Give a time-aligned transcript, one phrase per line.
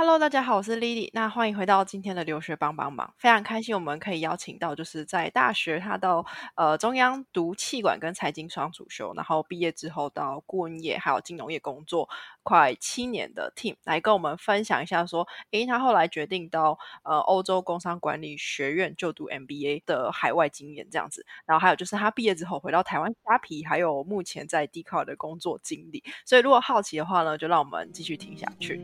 [0.00, 1.10] Hello，大家好，我是 Lily。
[1.12, 6.24] 那欢迎回到今天的留学帮帮忙，非常开心我们可以邀请到就是在大学他到
[6.54, 12.08] 呃中央读气管跟财经双主修，然后毕业之后到顾问业还有金融业工作
[12.44, 26.04] 快七年的 Team 来跟我们分享一下说，诶，他后来决定到呃欧洲工商管理学院就读 MBA 的海外经验这样子，然后还有就是他毕业之后回到台湾虾皮，还有目前在 d c a r 的工作经历。
[26.24, 28.80] 所以如果好奇的话呢，就让我们继续听下去。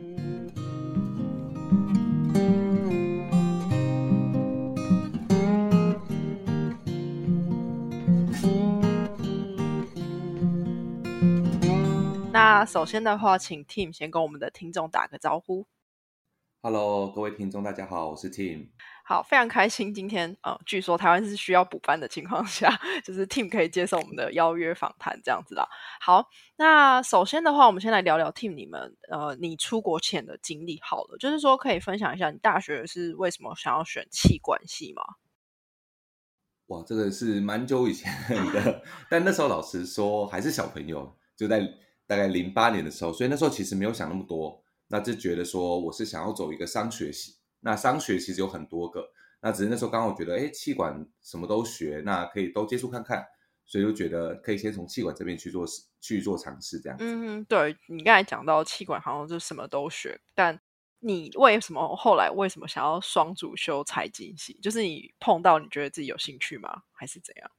[12.44, 15.66] 那首先的话，请 Tim 先跟我们的听众打个招呼。
[16.60, 18.68] Hello，各位听众，大家好，我是 Tim。
[19.02, 25.66] 好，非常开心今天呃，据说台湾是需要补班的情况下，就是 Tim 可以接受我们的邀约访谈这样子啦。
[26.02, 35.02] 好，那首先的话，我们先来聊聊 Tim 你们呃，你出国前的经历好了，就是说可以分享一下你大学是为什么想要选气管系吗？
[36.66, 38.12] 哇，这个是蛮久以前
[38.52, 41.66] 的， 但那时候老师说还是小朋友，就在。
[42.06, 47.36] 大概零八年的时候，所以那时候其实没有想那么多，那就觉得说我是想要走一个商学系。
[47.60, 49.10] 那商学其实有很多个，
[49.40, 53.24] 那只是那时候刚好觉得，哎，气管什么都学，那可以都接触看看，
[53.64, 55.66] 所以就觉得可以先从气管这边去做
[56.00, 57.04] 去做尝试这样子。
[57.06, 60.60] 嗯，对你刚才讲到气管好像就什么都学，但
[61.00, 64.58] 你为什么后来为什么想要双主修财经系？
[64.62, 66.82] 就是你碰到你觉得自己有兴趣吗？
[66.92, 67.50] 还是怎样？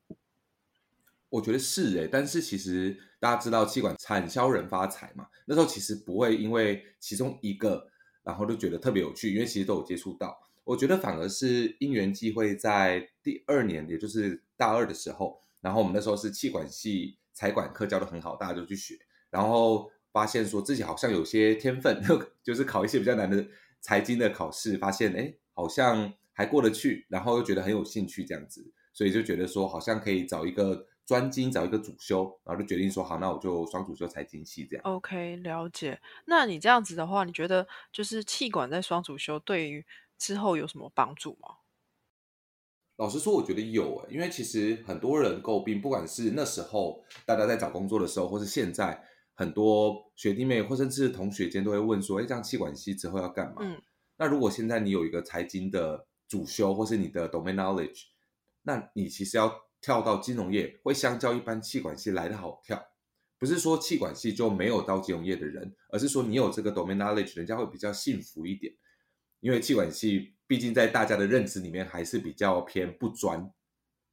[1.35, 7.89] 我觉得是哎，但是其实大家知道气管产销人发财嘛，那时候其实不会因为其中一个，
[8.23, 10.33] 然后就觉得特别有趣，因为其实都有接触到。
[10.63, 18.97] 我觉得反而是因缘际会，在第二年，也就是大二的时候，然后我们那时候是气管系财管课教的很好，大家就去学，
[19.29, 22.01] 然后发现说自己好像有些天分，
[22.41, 23.45] 就是考一些比较难的
[23.81, 30.87] 财经的考试，发现哎好像还过得去，然后又觉得很有兴趣这样子，所以就觉得说好像可以找一个。
[31.05, 34.83] 专精找一个主修，然后就决定说好，那我就双主修财经系这样。
[34.85, 36.01] OK，了解。
[36.25, 39.85] 那你这样子的话，你觉得就是气管在双主修对于
[40.17, 41.57] 之后有什么帮助吗？
[42.95, 49.03] 老实说，我觉得有诶，因为其实很多人诟病，不管是那时候大家在找工作的时候，或是现在
[49.35, 53.57] 很多学弟妹或甚至同学间都会问说，哎，这样气管系之后要干嘛？
[53.59, 53.79] 嗯，
[54.17, 58.05] 那如果现在你有一个财经的主修，或是你的 domain knowledge，
[58.63, 59.64] 那你其实要。
[59.85, 62.83] 跳到金融业会相较一般气管系来的好跳，
[63.37, 68.73] 不是说气管系就没有到金融业的人，而是说你有这个 domain knowledge，人家会比较幸福一点。
[69.41, 73.47] 因为气管系毕竟在大家的认知里面还是比较偏不专，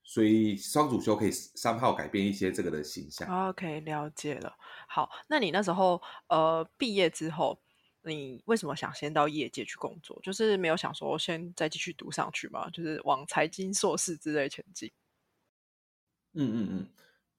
[0.04, 3.48] 所以双主修可以三号改变一些这个的形象。
[3.48, 4.54] OK，了解了。
[4.86, 7.58] 好，那你那时候呃毕业之后，
[8.02, 10.20] 你为什么想先到业界去工作？
[10.22, 12.68] 就是没有想说先再继续读上去吗？
[12.68, 14.92] 就是往财经硕士之类前进？
[16.34, 16.88] 嗯嗯嗯，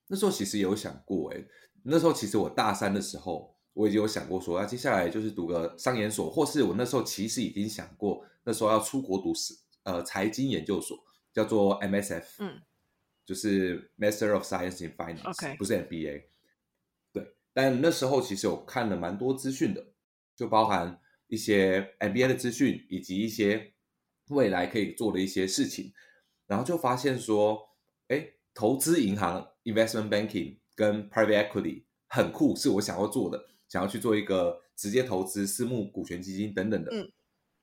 [0.07, 1.43] 那时候其实有想过，哎，
[1.83, 12.61] 那时候其实我大三的时候，我已经有想过说，那接下来就是读个商研所，或是我那时候其实已经想过，那时候要出国读是呃财经研究所，叫做 MSF，嗯，
[13.25, 16.25] 就是 Master of Science in Finance，不是 MBA，
[17.11, 19.87] 对，但那时候其实我看了蛮多资讯的，
[20.35, 23.73] 就包含一些 MBA 的资讯，以及一些
[24.29, 25.91] 未来可以做的一些事情，
[26.45, 27.69] 然后就发现说，
[28.09, 28.33] 哎。
[28.53, 36.91] 投资银行 （investment banking） 跟 private equity 很酷，是我想要做的，想要去做一个直接投资、私募股权基金等等的。
[36.91, 37.11] 嗯，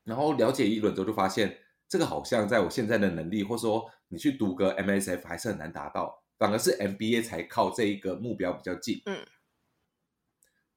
[0.03, 1.57] 然后了解一轮之后，就发现
[1.87, 9.01] 这个好像在我现在的能力，或者说你去读个 MSF 还是很难达到，反而是 MBA 才靠这一个目标比较近。
[9.05, 9.25] 嗯，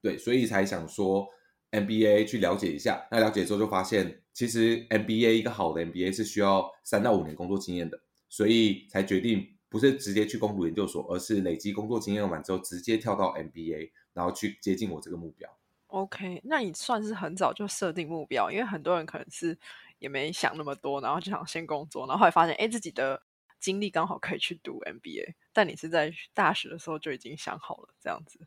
[0.01, 1.27] 对，所以才想说
[1.71, 3.05] MBA 去了解一下。
[3.11, 7.99] 那了解之后就发现，其实 MBA 一个好的 MBA 是需要三到五年工作经验的，
[8.29, 9.54] 所以才决定。
[9.69, 15.49] 不是直接去攻读研究所，而是累积工作经验完之后，直接跳到 MBA，然后去接近我这个目标。
[15.87, 19.57] OK，那你算是很早就设定目标，因为很多人可能是
[19.99, 23.21] 也没想那么多，然后就想先工作，然后后来发现，哎，自己的
[23.59, 28.39] 经历刚好可以去读 MBA，但你是在大学的时候就已经想好了这样子，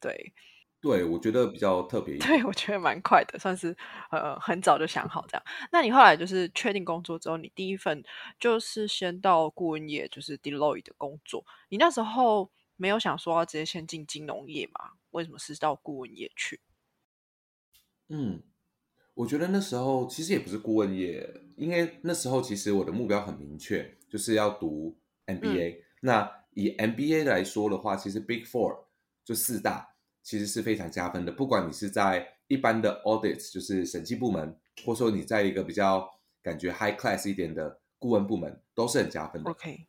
[0.00, 0.32] 对。
[0.80, 2.16] 对，我觉得比较特别。
[2.18, 3.76] 对，我觉得蛮快的，算是
[4.10, 5.42] 呃很早就想好这样。
[5.70, 8.02] 那你后来就是确定工作之后，你第一份
[8.38, 11.44] 就是先到顾问业，就是 Deloitte 的工作。
[11.68, 14.92] 你那时候没有想说要直接先进金融业吗？
[15.10, 16.60] 为什么是到顾问业去？
[18.08, 18.42] 嗯，
[19.12, 25.82] 我觉得那时候其实也不是顾问业，因为那时候其实我的目标很明确，就是要读 MBA。
[26.00, 28.84] 那以 MBA 来说的话，其实 Big Four
[29.22, 29.89] 就四大。
[30.22, 36.08] 其实是非常加分的，不管你是在一般的 audit，就是审计部门，或者说你在一个比较
[36.42, 39.50] 感觉 high class 一点的顾问部门，都是很加分的。
[39.50, 39.86] OK，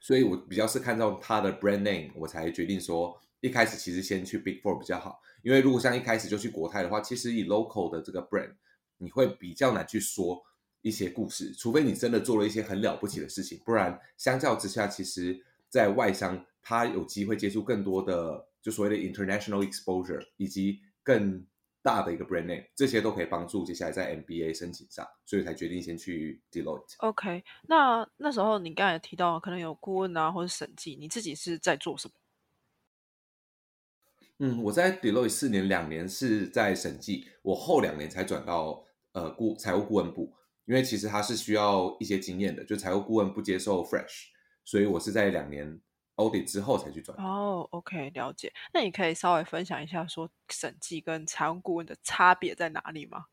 [0.00, 5.20] 所以我比较是看中他的 brand name，我才决定说一开始其实先去 Big Four 比较好。
[5.42, 8.52] 因为如果像一开始就去国泰的话，其实以 local 的这个 brand，
[8.98, 10.42] 你会比较难去说
[10.82, 21.46] 一些故事，除非你真的做了一些很了不起的事情，不然相较之下，其实在外商他有机会接触更多的就所谓的 international exposure，以及更
[21.82, 26.96] 大的一个 brand name，这些都可以帮助接下来在 MBA 申请上，所以才决定先去 Deloitte。
[26.98, 32.14] OK，那那时候你刚才提到可能有顾问啊，或者审计，你自己是在做什么？
[34.42, 40.34] 嗯，我在 Deloitte 四年，两年是在审计，我后两年才转到呃顾财务顾问部，
[40.66, 44.28] 因为其实它是需要一些经验的，就财务顾问不接受 fresh，
[44.64, 45.80] 所以我是在两年
[46.20, 47.16] audit 之后才去转。
[47.18, 48.52] 哦，OK，了解。
[48.74, 53.26] 那你可以稍微分享一下，说审计跟财务顾问的差别在哪里吗？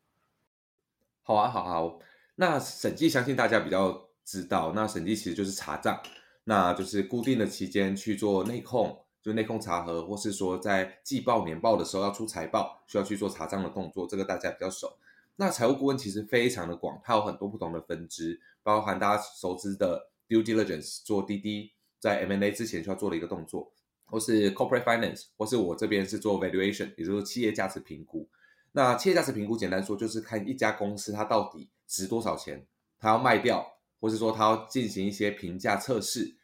[1.22, 1.94] 好啊，好啊。
[2.36, 6.00] 那审计相信大家比较知道，那审计其实就是查账，
[6.44, 14.96] 那就是固定的期间去做内控，就内控查核，或是说在季报、年报的时候要出财报，需要去做查账的动作，这个大家比较熟。
[15.36, 23.72] 那财务顾问其实非常的广，它有很多不同的分支，包含大家熟知的 due diligence 做滴滴，在 M&A 之前需要做的一个动作，
[24.06, 28.28] 或是 corporate finance，或是我这边是做 valuation，也就是企业价值评估。
[28.72, 32.66] 那企业价值评估简单说就是看一家公司它到底值多少钱，
[32.98, 33.66] 它要卖掉，
[34.00, 36.36] 或是说它要进行一些评价测试，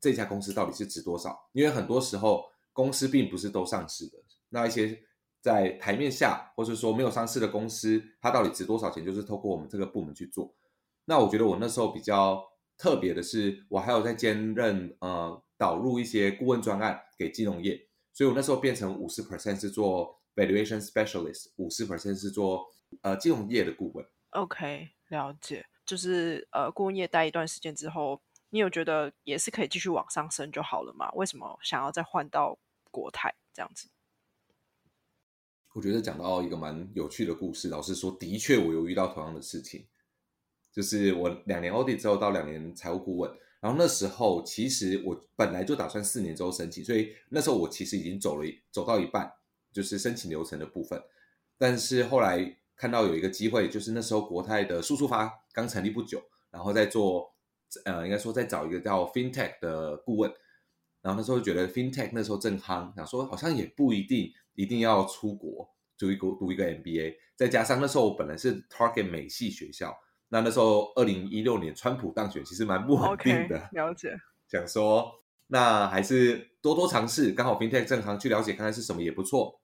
[0.00, 1.48] 这家公司到底是值多少？
[1.52, 4.18] 因为很多时候公司并不是都上市的，
[4.50, 5.02] 那一些
[5.40, 10.54] 在台面下或是说没有上市的公司，它到底值多少钱，就是透过我们这个部门去做。
[11.06, 12.44] 那我觉得我那时候比较
[12.80, 17.78] 特别的是，我还有在兼任呃导入一些顾问专案给金融业，
[18.14, 22.66] 所以我那时候变成五十 percent 是做 valuation specialist，五十 percent 是做
[23.02, 24.06] 呃金融业的顾问。
[24.30, 25.66] OK，了解。
[25.84, 28.18] 就是呃，顾问业待一段时间之后，
[28.48, 31.10] 你有觉得也是可以继续往上升就好了吗？
[31.12, 32.58] 为什么想要再换到
[32.90, 33.90] 国泰这样子？
[35.74, 39.86] 我觉得讲到一个蛮有趣的故事，老实说，的确我有遇到同样的事情，
[40.72, 43.30] 就是我两年 audit 之后到两年财务顾问，
[43.60, 49.30] 然后那时候其实我本来就打算四年之后申请，所以那时候我其实已经走了走到一半，
[49.72, 51.02] 就是申请流程的部分，
[51.58, 57.34] 但是后来看到有一个机会，就是那时候国泰的速速发刚成立不久，然后在做
[57.84, 60.32] 呃应该说在找一个叫 FinTech 的顾问，
[61.02, 65.68] 然后那时候觉得 FinTech 那时候正夯，想说好像也不一定一定要出国
[65.98, 69.94] 读一个读一个 MBA，再加上那时候我本来是 target 美系学校，
[70.30, 74.16] 那那时候二零一六年川普当选，其实蛮不稳定的 了解。
[74.48, 75.12] 想说
[75.48, 79.60] 那还是多多尝试，刚好 FinTech 正行去了解看看是什么也不错，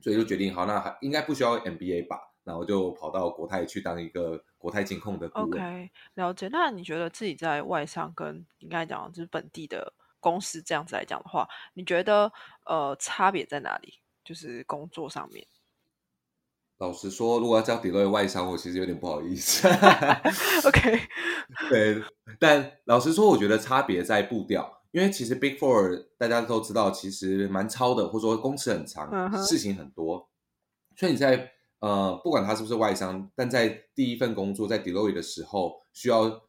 [0.00, 5.50] 所以就决定好，那还应该不需要 MBA 吧，然后就跑到国泰去当一个国泰金控的顾问。
[5.50, 6.48] OK，了解。
[6.48, 12.30] 那你觉得自己在外商跟你刚才讲就是本地的公司这样子来讲的话，你觉得
[12.66, 13.94] 呃差别在哪里？
[14.24, 15.46] 就是工作上面。
[16.78, 19.68] 老实说，如果要叫 Deloitte 外商，我其实有点不好意思。
[20.66, 21.00] OK，
[21.70, 22.02] 对，
[22.38, 30.28] 但老实说，我觉得差别在步调，因为其实 Big Four 大家都知道，其实蛮超的，或者说工时很长事情很多，
[30.96, 36.42] 所以你在呃，不管他是不是外商，但在第一份工作在 Deloitte 的时候，需要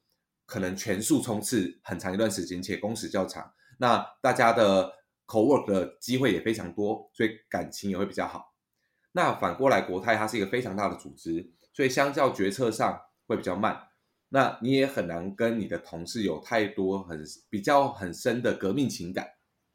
[0.47, 4.91] 可能全速冲刺很长一段时间，且工时较长，那大家的
[5.27, 8.54] co work 的机会也非常多，所以感情也会比较好。
[9.15, 13.87] 那反过来，国泰它是一个非常大的组织，所以相较决策上会比较慢。
[14.27, 19.25] 那你也很难跟你的同事有太多很比较很深的革命情感。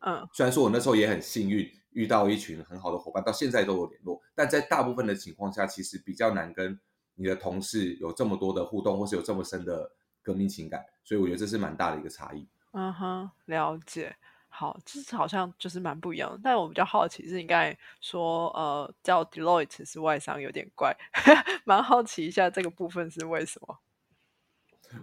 [0.00, 6.78] 嗯虽然说我那时候也很幸运遇到一群很好的伙伴，到现在都有联络，但在大部分的情况下，其实比较难跟
[7.14, 9.90] 你的同事有这么多的互动，或是有这么深的
[10.22, 10.84] 革命情感。
[11.02, 12.46] 所以我觉得这是蛮大的一个差异。
[12.72, 14.14] 嗯哼，了解。
[14.60, 16.38] 好，这好像就是蛮不一样的。
[16.44, 20.94] 但我比较好奇是，你刚才说呃叫 Deloitte 是外商有点怪，
[21.64, 23.78] 蛮好奇一下这个部分是为什么？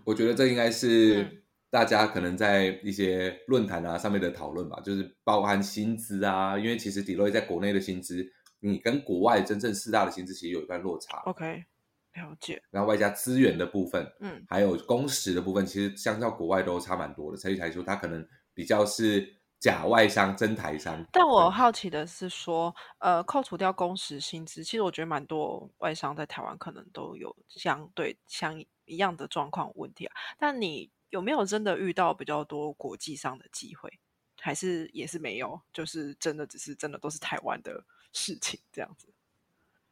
[0.05, 11.17] 我觉得这应该是嗯大家可能在一些论坛啊上面的讨论吧，就是包含薪资啊，因为其实 Deloitte 在国内的薪资，你跟国外真正四大的薪资其实有一段落差。
[11.25, 11.65] OK，
[12.13, 12.61] 了解。
[12.69, 17.37] 然后外加资源的部分，嗯，还有工时的部分，其实相较国外都差蛮多的。
[17.39, 18.23] 所以才说它可能
[18.53, 21.05] 比较是假外商真台商。
[21.11, 30.15] 但我好奇的是说，呃，扣除掉工时薪资，其实我觉得蛮多外商在台湾可能都有相对相一样的状况问题啊。
[30.37, 33.91] 但你有没有真的遇到比较多国际上的机会，
[34.39, 35.59] 还是也是没有？
[35.73, 37.83] 就是真的只是真的都是台湾的
[38.13, 39.07] 事情这样子？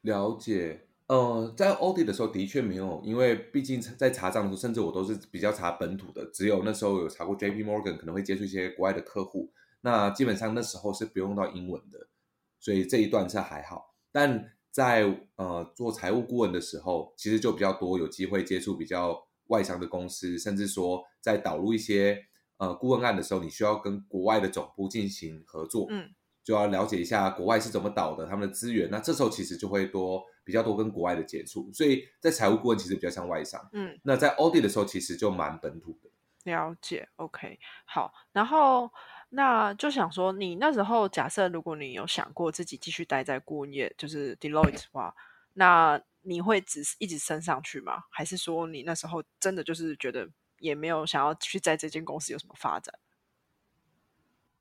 [0.02, 0.88] 了解。
[1.08, 9.52] 呃，在 audit 的时候的确没有，因为毕竟在查账的时候，甚至我都是比较查本土的，只有那时候有查过 J P Morgan，可能会接触一些国外的客户。
[9.82, 12.08] 那基本上那时候是不用到英文的，
[12.60, 13.94] 所以这一段是还好。
[14.12, 15.04] 但在
[15.36, 19.16] 呃做财务顾问的时候，其实就比较多有机会接触比较
[19.50, 22.20] 外商的公司，甚至说在导入一些
[22.58, 26.10] 呃顾问案的时候，你需要跟国外的总部进行合作，嗯，
[26.44, 28.90] 就要了解一下国外是怎么导的，他们的资源。
[28.90, 36.10] 那这时候其实就会多比较多跟国外的接触，所以在财务顾问其实比较像外商，嗯，那在 audit 的时候其实就蛮本土的。
[36.44, 38.90] 了解，OK，好，然后
[39.30, 45.16] 那就想说，你那时候假设如果你有想过自己继续待在顾问业，就是 Deloitte 的话，
[45.54, 48.04] 那你会只是一直升上去吗？
[48.12, 52.94] 还是说你那时候真的就是觉得也没有想要去在这间公司有什么发展？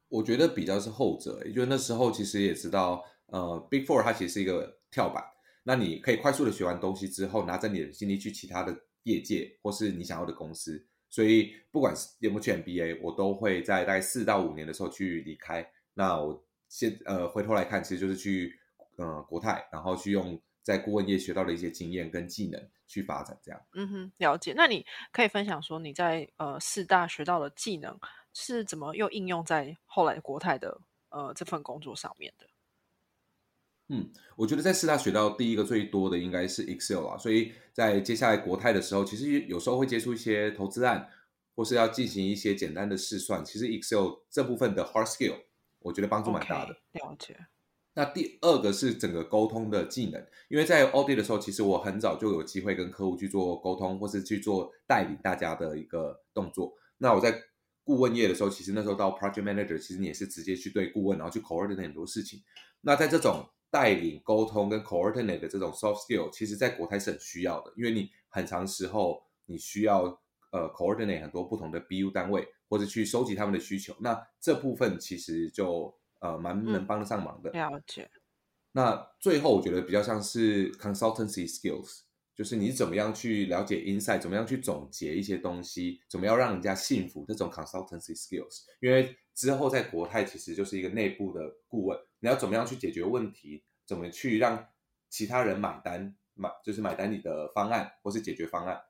[0.08, 5.22] 我觉得比较是后者，因为那时候其实也知道，呃，Big Four 它其实是一个跳板，
[5.66, 10.86] 那你可以快速的学完东西之后，拿着你的精力去其他的业界或是你想要的公司。
[11.08, 15.66] 所以不管是有没有去 MBA，我都会在大概四到五年的时候去离开。
[15.94, 18.52] 那我现呃回头来看，其实就是去
[18.96, 23.60] 呃国泰，然后去用在顾问业学到的一些经验跟技能去发展这样。
[23.74, 24.52] 嗯哼，了解。
[24.56, 27.96] 那你可以分享说你在呃四大学到的技能
[28.32, 30.78] 是怎么又应用在后来国泰的
[31.10, 32.46] 呃这份工作上面的？
[33.88, 41.08] 嗯，我觉得在四大学到第一个最多的应该是 Excel 啊，所以在接下来国泰的时候，其实有时候会接触一些投资案，
[41.54, 45.36] 或是要进行一些简单的试算，其实 Excel 这部分的 hard skill
[45.80, 46.72] 我觉得帮助蛮大的。
[46.92, 47.36] 了解。
[47.96, 56.72] 那第二个是整个沟通的技能，因为在 audit 的时候，其实我很早就有机会跟客户去做沟通，或是去做带领大家的一个动作。
[56.98, 57.38] 那我在
[57.84, 62.42] 顾问业的时候，其实那时候到 project manager，其实你也是直接去对顾问，然后去 coordinate 很多事情。
[62.80, 70.04] 那在这种带领、沟通跟 coordinate 的这种 soft skill，其实在国泰是很需要的，因为你很长时候你需要
[70.52, 73.92] 呃 coordinate 很多不同的 BU 单位，或者去收集他们的需求。
[73.98, 77.50] 那这部分其实就呃蛮能帮得上忙的。
[77.50, 78.08] 了解。
[78.70, 82.02] 那最后我觉得比较像是 consultancy skills，
[82.34, 88.64] 就是你怎么样去了解 insight，怎么样去总结一些东西，怎么样让人家信服这种 consultancy skills。
[88.80, 91.98] 因为之后在国泰其实就是一个内部的顾问。
[92.20, 93.62] 你要怎么样去解决问题？
[93.86, 94.66] 怎么去让
[95.08, 96.16] 其他人买单？
[96.34, 98.80] 买就是买单你的方案或是解决方案？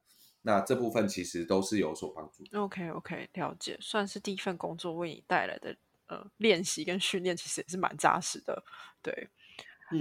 [0.46, 2.44] 那这部分其实都是有所帮助。
[2.58, 8.62] OK OK，了解，算是第一份工作为你带来的呃练习跟训练，其实也是蛮扎实的。
[9.02, 9.28] 对，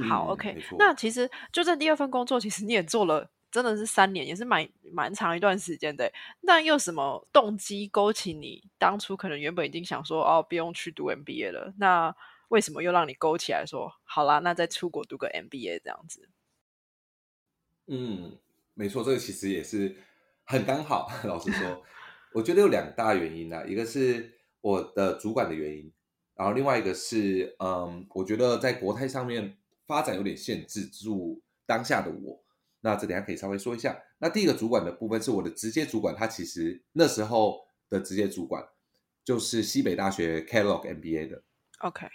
[0.07, 0.61] 好 OK。
[0.77, 6.11] 那其实就这第二份工作，其实你也做了真的是三年，也是蛮蛮长一段时间的。
[6.41, 11.71] 那又什么动机勾起你当初可能原本已经想说哦，不用去读 MBA 了？
[11.77, 12.15] 那
[12.47, 16.27] 为什么又让你勾起来说好啦，那再出国读个 MBA 这样子？
[17.85, 18.39] 嗯，
[18.73, 19.97] 没错，这个其实也是
[20.45, 21.07] 很刚好。
[21.25, 21.83] 老实说，
[22.33, 25.91] 我觉得有两大原因啊，一个是我的主管的原因，
[26.33, 32.42] 然后另外一个是，嗯，我觉得在国泰上面发展有点限制住当下的我。
[32.83, 33.97] 那这等下可以稍微说一下。
[34.17, 38.63] 那第一个主管的部分是我的直接主管，他其实那时候的直接主管
[39.23, 41.43] 就是西北大学 Kellogg MBA 的。
[41.79, 42.07] OK。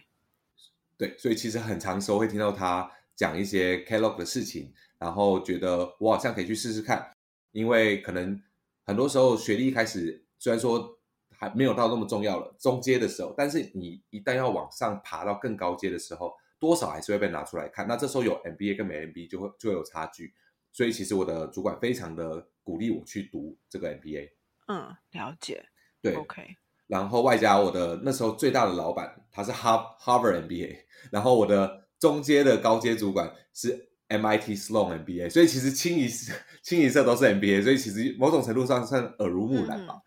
[0.96, 7.12] 对，所以其实很长时候会听到他讲一些 Kellogg 的事情，然后觉得我好像可以去试试看，
[7.52, 8.42] 因为可能
[8.84, 10.98] 很多时候学历一开始虽然说
[11.30, 17.86] 还没有到那么重要了，中阶的时候，但是你一旦要往上爬到更高阶的时候，多少还是会被拿出来看。
[17.86, 20.34] 那这时候有 MBA 跟没 MBA 就会就会有差距，
[20.78, 24.30] 所以其实我的主管非常的鼓励我去读这个 MBA。
[24.68, 25.66] 嗯，了解。
[26.00, 26.54] 对，OK。
[26.86, 36.32] 然后外加我的那时候最大的老板，他是 Har Harvard MBA，然后我的中阶的高阶主管是 MIT Sloan MBA，所以其实清一色
[36.62, 40.00] 清一色都是 MBA，所以其实某种程度上算耳濡目染吧。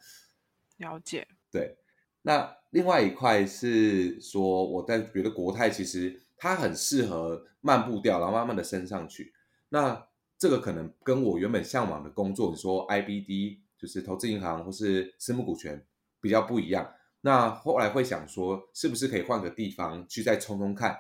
[0.77, 1.27] 了解。
[1.51, 1.75] 对，
[2.21, 9.33] 那另外一块是说我在觉得国泰其实它很适合慢步调，然后慢慢的升上去。
[9.67, 10.07] 那
[10.41, 15.85] 这个可能跟我原本向往的工作，你说 IBD 就是投资银行或是私募股权。
[16.23, 16.87] 比较不一样，
[17.21, 20.95] 那后来会想说，是不是可以换个地方去再冲冲看？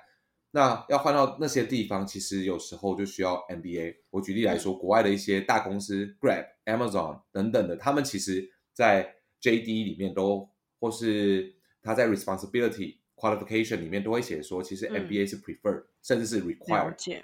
[0.49, 3.97] 那要换到那些地方，其实有时候就需要 MBA。
[4.09, 17.21] 我举例来说，国外的一些大公司，Grab、Amazon 等等的，他们其实在 JD 里面都，或是他在 Responsibility Qualification 里面都会写说，其实 MBA 是 Preferred，甚至是 Required。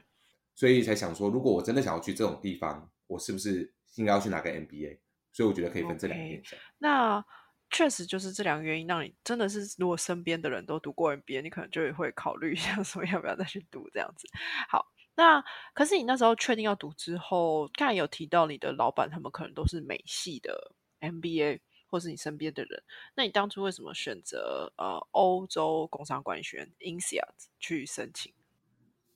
[0.57, 4.97] 所以才想说，如果我真的想要去这种地方，我是不是应该要去拿个 MBA？
[5.31, 6.59] 所以我觉得可以分这两面讲。
[6.79, 7.23] 那
[7.69, 14.27] 确实就是这两个原因，让你真的是，如果身边的人都读过 MBA，你可能就会考虑一下，说要不要再去读这样子。
[14.67, 15.43] 好，那
[15.75, 22.81] 可是你那时候确定要读之后，刚才有提到你的老板他们可能都是美系的 MBA，或是你身边的人。
[23.15, 27.21] 那你当初为什么选择呃欧洲工商管理学院 INSEAD
[27.59, 28.33] 去申请？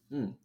[0.09, 0.37] 嗯，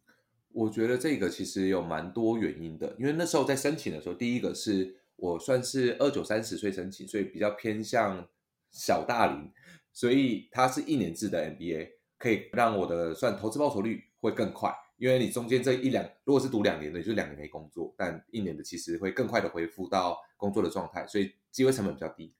[0.57, 8.27] 我觉得这个其实有蛮多原因的，因为那时候在申请的时候，第一个是我算是二九三十岁申请，所以比较偏向
[8.71, 9.53] 小大龄，
[9.93, 14.75] 所以它是一年制的 MBA，可以让我的算投资报酬率会更快。
[14.97, 22.33] 因为你中间这一两，如果是读两年的，就两年没工作；但一年的其实会更快的恢复到工作的状态，所以机会成本比较低。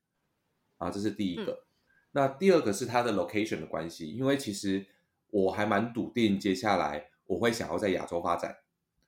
[0.79, 1.67] 啊，这是第一个。
[2.13, 4.87] 那第二个是它的 location 的关系，因为其实
[5.29, 8.57] 我还蛮笃定，接下来我会想要在亚洲发展。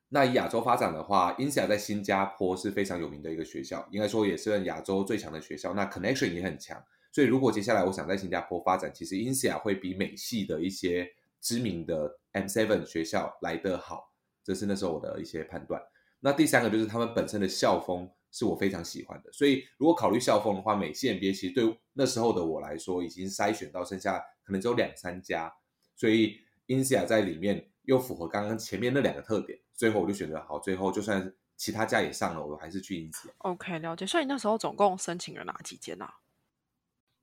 [0.08, 5.75] 那以亚洲发展的话，Insa 在新加坡是非常有名的一个学校，应该说也是亚洲最强的学校。
[5.75, 6.82] 那 connection 也很强，
[7.12, 11.08] 所以如果接下来我想在新加坡发展，其实 Insa 会比美系的一些
[11.40, 12.18] 知名的。
[12.34, 14.12] M7 学校来得好，
[14.44, 15.82] 这是那时候我的一些判断。
[16.20, 25.52] 那第三个就是他们本身的校风是我非常喜欢的，所以如果考虑校风的话，美系 MBA 其实对那时候的我来说已经筛选到剩下可能只有两三家，
[25.96, 26.37] 所以
[26.68, 33.30] Insa 在里面又符合刚刚前面那两个特点，最后我就选择好，最后就算其他家也上了，我还是去 INSEAD。
[33.38, 34.07] OK，了解。
[34.07, 36.18] 所以那时候总共申请了哪几间啊？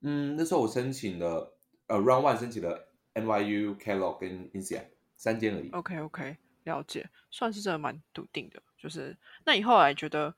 [0.00, 1.56] 嗯，那时候我申请了
[1.86, 4.88] 呃 Round One 申请了 NYU、Kellogg 跟 INSEAD。
[5.18, 5.70] 三间而已。
[5.70, 8.62] OK OK，了解，算是真的蛮笃定的。
[8.76, 10.34] 就是那你后来觉得，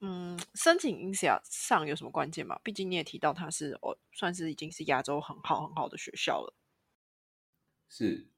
[0.00, 2.60] 嗯，申请 INSEAD 上有什么关键吗？
[2.62, 6.52] 毕竟你也提到它是哦，算是已经是亚洲很好很好的学校了。
[7.88, 8.28] 是，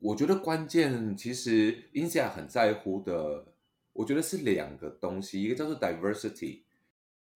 [0.00, 3.46] 我觉得关键其实 INSEAD 很在乎的，
[3.92, 6.62] 我觉得是两个东西，一个叫做 diversity，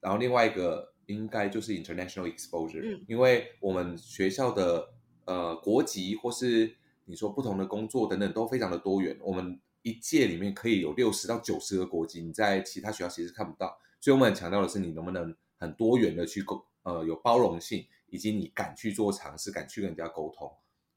[0.01, 2.81] 然后另外一个应该就是 international exposure。
[2.83, 6.73] 嗯，因为我们学校的呃国籍或是
[7.05, 20.49] 你说不同的工作等等都非常的多元，我们一届里面可以有六十到九十个国籍，你在其他学校其实看不到，所以我们很强调的是你能不能很多元的去沟，呃，有包容性，以及你敢去做尝试，敢去跟人家沟通，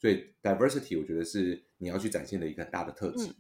[0.06, 3.34] 所以 diversity 我觉得是你要去展现的一个很大的特质。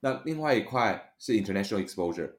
[0.00, 2.30] 那另外一块是 international exposure，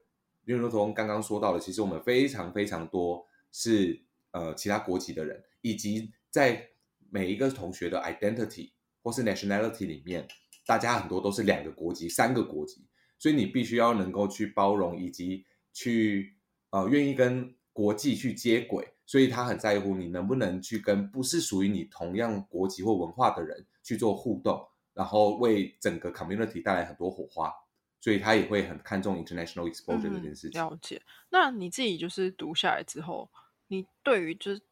[0.44, 4.00] 因为如同刚刚说到的，其实我们非常非常多是
[4.30, 6.68] 呃其他国籍的人，以及在
[7.10, 8.70] 每一个同学的 identity。
[9.02, 10.26] 或是 nationality 里面，
[10.66, 12.84] 大家很多都是两个国籍、三个国籍，
[13.18, 16.36] 所以你必须要能够去包容，以及去
[16.70, 18.95] 呃愿意跟国际去接轨。
[19.06, 27.50] 所以他很在乎你能不能去跟不是属于你同样国籍或文化的人去做互动，然后为整个 community 带来很多火花。
[27.98, 30.60] 所以他也会很看重 international exposure 这件事情。
[30.60, 31.02] 了解。
[31.28, 33.28] 那你自己就是读下来之后，
[33.66, 34.62] 你对于就是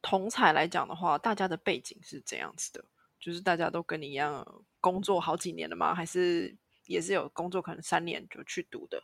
[0.00, 2.84] 同才来讲的话，大家的背景是怎样子的？
[3.18, 4.46] 就是大家都跟你一样
[4.80, 5.92] 工作好几年了吗？
[5.92, 6.54] 还是
[6.86, 9.02] 也是有工作可能三年就去读的？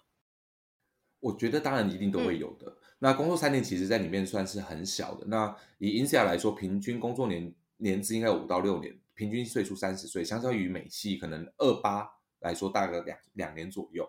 [1.21, 2.77] 我觉得当然一定都会有的。
[2.99, 5.27] 那工作三年其实在里面算是很小的。
[5.27, 12.09] 那以 INSEAD 来说，平均工作年年资应该有五到六年，平均岁数三十岁，相较于美系可能二八
[12.41, 14.09] 来说，大概两两年左右。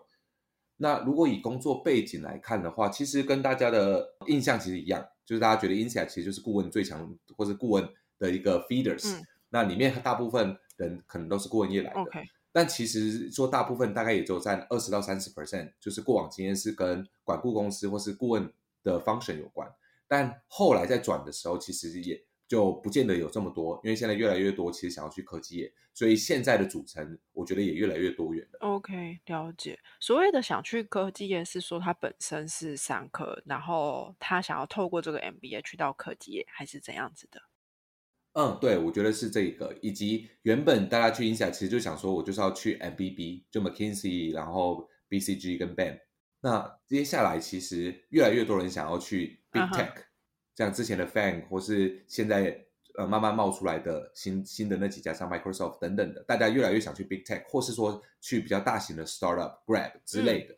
[0.76, 9.20] 那如果以工作背景来看的话，其实跟大家的印象其实一样，就是大家觉得 INSEAD 其实就是顾问最强，或是顾问的一个 feeders。
[9.48, 12.10] 那里面大部分人可能都是顾问业来的，
[12.52, 19.66] 但其实说大部分大概也就占二十到三十 percent，就是过往经验是跟管顾公司或是顾问的 function 有关，
[20.06, 28.46] 但后来在转的时候，其实也就不见得有这么多，因为现在越来越多其实想要去科技业，所以现在的组成我觉得也越来越多元。
[28.60, 29.78] OK，了解。
[29.98, 37.40] 所谓的想去科技业是说他本身是商科，然后他想要透过这个 MBA 去到科技业，还是怎样子的？
[38.34, 46.00] 嗯，对，我觉得是这个，以及原本大家去 INSEAD 其实就想说，我就是要去 MBB，就 McKinsey，然后 BCG 跟 b a n
[46.40, 49.92] 那接下来其实越来越多人想要去 Big Tech，
[50.56, 52.64] 像之前的 Fang，或是现在
[52.98, 60.56] 呃慢慢冒出来的新新的那几家，像 Microsoft 等等的，大家越来越想去 Big Tech，或是说去比较大型的 Startup Grab 之类的，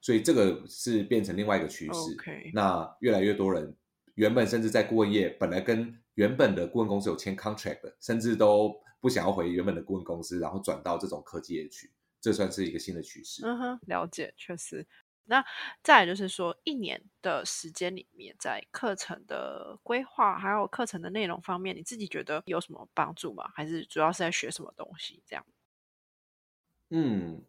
[0.00, 2.14] 所以这个是变成另外一个趋势。
[2.52, 3.74] 那越来越多人
[4.14, 13.44] 原本甚至在顾问业本来跟原本的顾问公司有签 contract 的，甚至都不想要回原本的顾问公司，然后转到这种科技业去，这算是一个新的趋势。
[13.44, 14.86] 嗯哼，了解，确实。
[15.26, 15.42] 那
[15.82, 23.50] 再来就是说，一年的时间里面，在课程的规划还有课程的内容方面，你自己觉得有什么帮助吗？
[23.54, 25.22] 还是主要是在学什么东西？
[25.26, 25.44] 这样？
[26.90, 27.42] 嗯，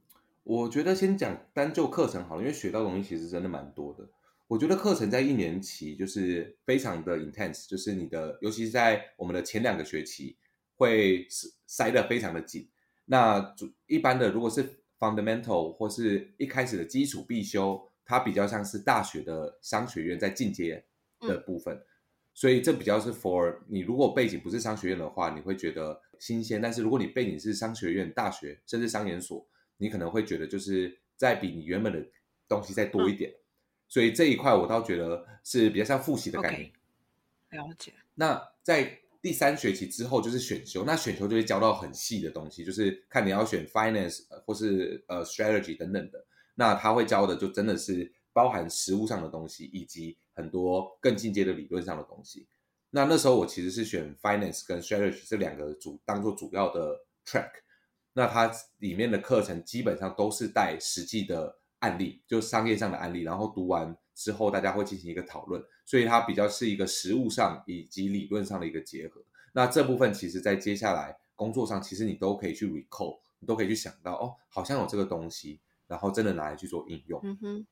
[0.44, 4.08] 我觉得先讲单就课程好了，因为学到东西其实真的蛮多的。
[4.48, 10.38] 我觉得课程在一年期就是非常的 intense，就是你的，尤其是在我们的前两个学期
[10.76, 12.70] 会塞塞的非常的紧。
[13.06, 13.56] 那
[13.88, 14.64] 一般的如果是
[15.00, 20.86] fundamental 或是一开始的基础必修，它比较像是大学的商学院在进阶
[21.22, 21.82] 的部分，
[22.34, 32.08] 所以这比较是 for 你如果背景不是商学院的话，你会觉得新鲜；但是如果你背景是商学院、大学甚至商研所，你可能会觉得就是在比你原本的
[32.48, 33.34] 东西再多一点。
[33.88, 36.72] 所以这一块我倒觉得是比较像复习的概念。
[37.52, 37.94] 了解。
[38.16, 46.26] 那在第三学期之后就是选修，那选修就会教到很细的东西，就是看你要选 finance 或是呃 strategy 等等的。
[46.56, 52.48] 那他会教的就真的是包含实物上的东西，以及很多更进阶的理论上的东西。
[52.90, 57.52] 那那时候我其实是选 finance 跟 strategy 这两个主当做主要的 track。
[58.14, 61.60] 那它里面的课程基本上都是带实际的。
[61.86, 69.24] 案例就商业上的案例，然后读完之后，大家会进行一个讨论，所以它比较是一个实物上以及理论上的一个结合。
[69.54, 77.20] 那这部分其实，在接下来工作上，其实你都可以去 recall，你都可以去想到，哦，好像有这个东西，然后真的拿来去做应用。
[77.24, 77.68] 嗯哼，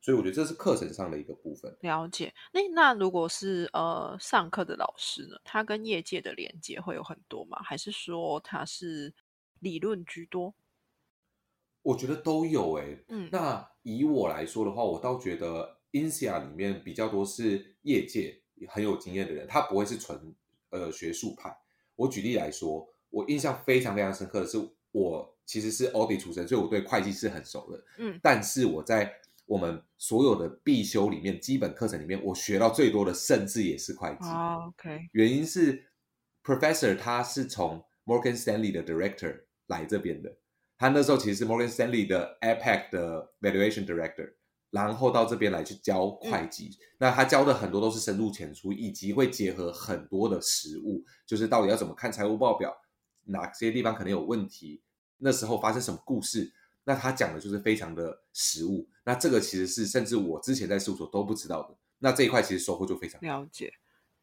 [0.00, 1.76] 所以我觉得这是课程上的一个部分。
[1.80, 2.32] 了解。
[2.52, 7.58] 那那如果是呃上课的老师呢，他跟业界的连接会有很多吗？
[7.62, 9.12] 还是说他是
[9.60, 10.54] 理论居多？
[11.86, 20.34] 我觉得都有诶，嗯，那以我来说的话，我倒觉得 Insia 里面比较多是业界很有经验的人，他不会是纯
[20.70, 21.56] 呃学术派。
[21.94, 24.58] 我举例来说，我印象非常非常深刻的是，
[24.90, 34.28] 我其实是 audit 出身，所以我对会计是很熟的，嗯，但是我在我们所有的必修里面，基本课程里面，我学到最多的甚至也是会计。
[34.28, 35.84] OK，原因是
[36.42, 40.36] Professor 他是从 Morgan Stanley 的 Director 来这边的。
[40.78, 44.34] 他那时候其实是 Morgan Stanley 的 APEC 的 Valuation Director，
[44.70, 46.76] 然后到这边来去教会计。
[46.98, 52.76] 那他教的很多都是深入浅出，以及会结合很多的实物，就是到底要怎么看财务报表，
[53.24, 54.82] 哪些地方可能有问题，
[55.18, 56.52] 那时候发生什么故事。
[56.84, 58.88] 那他讲的就是非常的实物。
[59.04, 61.74] 那这个其实是甚至我之前在事务所都不知道的。
[61.98, 63.72] 那这一块其实收获就非常了解，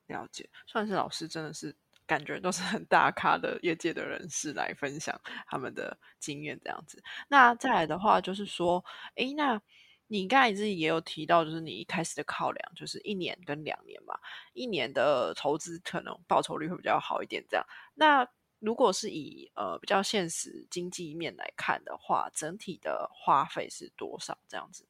[0.08, 0.50] 了解。
[0.68, 1.76] 算是老师真的是。
[2.13, 7.02] 感觉都是很大咖的业界的人士来分享他们的经验，这样子。
[7.28, 8.84] 那再来的话，就是说，
[9.15, 9.60] 哎，那
[10.06, 14.13] 你刚才自己也有提到，就是你一开始的考量就是一年跟两年嘛，
[14.54, 17.43] 一年的投资可能报酬率会比较好一点。
[17.49, 18.28] 这样，那
[18.60, 24.38] 如果是以呃比较现实经济面来看的话，整体的花费是多少？
[24.47, 24.88] 这样子？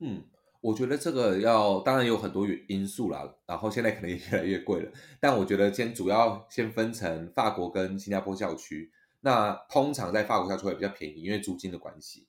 [0.00, 0.28] 嗯。
[0.64, 4.90] 我觉得这个要当然有很多因素啦，然后现在可能也越来越贵了。
[5.20, 8.90] 但我觉得先主要先分成法国跟新加坡校区。
[9.20, 12.26] 那通常在法国校区会比较便宜，因为租金的关系。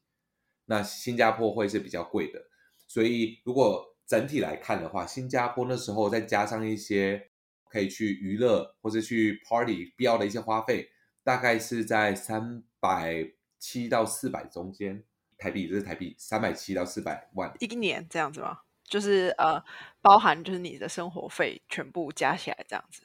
[0.65, 2.41] 那新加坡会是比较贵的。
[2.85, 7.29] 所以如果整体来看的话，新加坡那时候再加上一些
[7.69, 10.89] 可以去娱乐或者去 party 必要的一些花费，
[11.23, 15.05] 大概是在三百七到四百中间。
[15.37, 18.59] 台币这是台币三百七到四百万一年这样子吗？
[18.83, 19.61] 就是呃，
[20.01, 23.01] 包含就是你的生活费全部加起来这样子。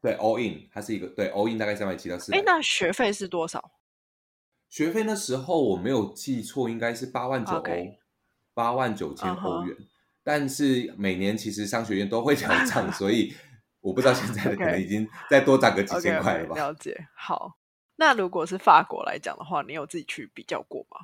[0.00, 2.32] 对，all in，它是一个对 all in 大概三百七到四。
[2.32, 3.72] 哎，那学费是多少？
[4.68, 7.64] 学费那时候我没有记错，应该是八万九欧，
[8.54, 9.76] 八万九千欧元。
[10.22, 13.34] 但是每年其实商学院都会调涨， 所以
[13.80, 16.54] 我不知道现在的可能已经再多涨个几千块了吧。
[16.54, 17.08] 了解。
[17.16, 17.58] 好，
[17.96, 20.98] 那如果是法国来讲的话，你有自己去比较过吗？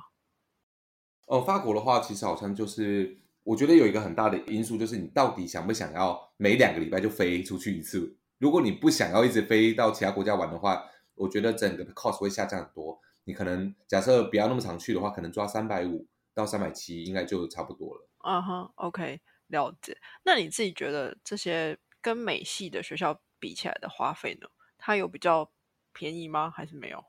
[1.25, 8.17] 哦，法国的话，其实好像就是，我觉得有一个很大的因素，就是你到底想不想要每两个礼拜就飞出去一次？
[8.37, 10.83] 如果你不想要一直飞到其他国家玩的话，
[11.15, 12.99] 我觉得整个的 cost 会下降很多。
[13.23, 18.09] 你可能假设不要那么常去的话，可能抓三百五到三百七，应该就差不多了。
[18.25, 19.97] 嗯哼，OK，了解。
[20.23, 24.47] 那你自己觉得这些跟美系的学校比起来的花费呢？
[24.77, 25.51] 它有比较
[25.93, 26.49] 便宜吗？
[26.49, 27.03] 还是没有？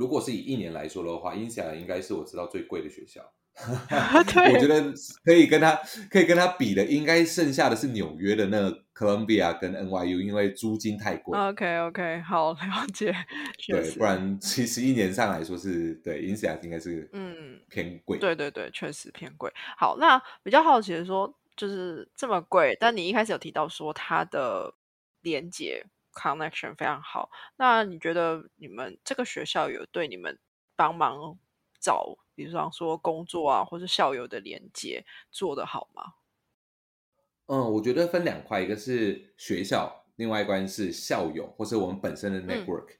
[0.00, 3.20] 如果是以一年来说的话，英夏应该是我知道最贵的学校。
[3.60, 11.38] 我觉得可以跟他可以跟他比的，应该剩下的是纽约的那个 Columbia 跟 NYU，因为租金太贵。
[11.38, 13.14] OK OK，好了解。
[13.68, 18.16] 对，不然其实一年上来说是对英夏应该是嗯偏贵。
[18.16, 19.52] 对对对，确实偏贵。
[19.76, 24.72] 好，那比较好奇的说，就是这么贵，但你一开始有提到说它的
[25.20, 25.84] 连接。
[26.12, 30.38] Connection 非常好，那你觉得你们这个学校有对你们
[30.76, 31.38] 帮忙
[31.80, 36.14] 找，比如说工作啊，或是校友的连接做得好吗？
[37.46, 42.96] 嗯，我觉得分两块，一个是学校，另外一关是校友，或是我们本身的 network。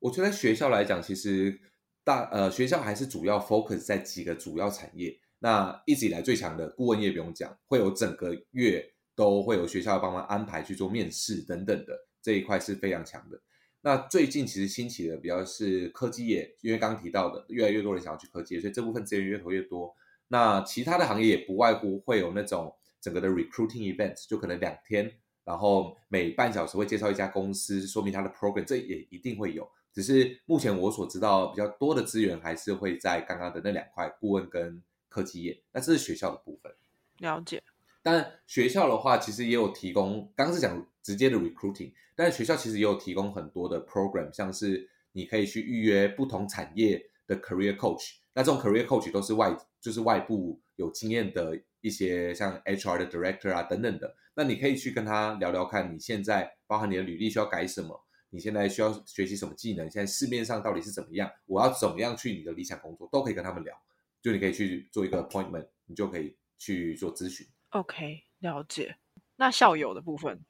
[0.00, 1.60] 我觉得学校来讲，其实
[2.02, 5.20] 大呃学校还是主要 focus 在几个主要产业。
[5.38, 12.06] 那一直以来最强的顾问业不用讲，会有整个月都会有学校帮忙安排去做面试等等的。
[12.22, 13.40] 这一块是非常强的。
[13.82, 19.94] 那最近其实兴起的比较是科技业，因为刚提到的，越来越多人想要去科技业，所以这部分资源越投越多。
[20.28, 25.12] 那其他的行业也不外乎会有那种整个的 recruiting event，就可能两天，
[25.44, 29.68] 然后每半小时会介绍一家公司，说明它的 program，这也一定会有。
[29.92, 36.72] 只是目前我所知道比较多的资源还是会在刚刚的那两块顾问跟科技业，那这是学校的部分。
[37.18, 37.62] 了解。
[38.02, 63.76] 但学校的话，其实也有提供，刚是讲直接的 recruiting，但是学校其实也有提供很多的 program，像是你可以去预约不同产业的 career coach，那这种 career coach 都是外，就是外部有经验的一些像 HR 的 director 啊等等的，那你可以去跟他聊聊看，你现在包含你的履历需要改什么，你现在需要学习什么技能，现在市面上到底是怎么样，我要怎么样去你的理想工作，都可以跟他们聊，
[64.20, 67.46] 就你可以去做一个 appointment，你就可以去做咨询。
[67.72, 68.96] OK，了解。
[69.36, 70.44] 那校友的部分，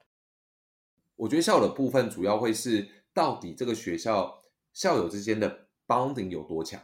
[1.15, 4.41] 我觉得校友的部分主要会是到底这个学校
[4.73, 6.81] 校友之间的 bonding 有多强。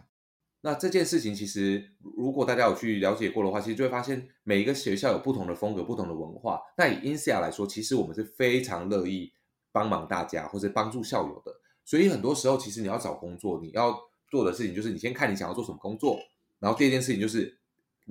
[0.62, 6.62] 那这件事情其实如果大家有去了解过的话，其实就会发现每一个学校有不同的风格、不同的文化。
[6.78, 9.34] 那以 INSEA 来说，其实我们是非常乐意
[9.74, 11.54] 帮忙大家或者帮助校友的。
[11.84, 13.94] 所以很多时候，其实你要找工作，你要
[14.32, 16.18] 做的事情就是你先看你想要做什么工作，
[16.60, 17.59] 然后第二件事情就是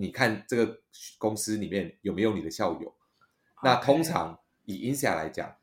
[0.00, 0.80] 你看这个
[1.18, 2.94] 公司里面有没有你的校友。
[3.64, 5.56] 那通常以 Insia 来讲，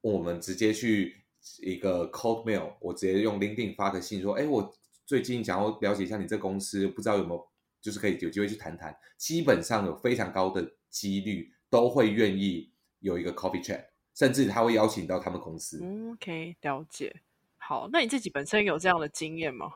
[0.00, 1.24] 我们直接去
[1.58, 4.72] 一个 cold mail，我直接用 LinkedIn 发个信说，哎，我
[5.04, 7.48] 最近想要了解一下你这公司，不知道有没有
[7.80, 8.96] 就是可以有机会去谈谈。
[9.16, 15.80] 基本上有非常高的几率都会愿意有一个 coffee chat，甚至他会邀请到他们公司。
[15.82, 17.22] 嗯，OK，了解。
[17.56, 19.72] 好，那你自己本身有这样的经验吗？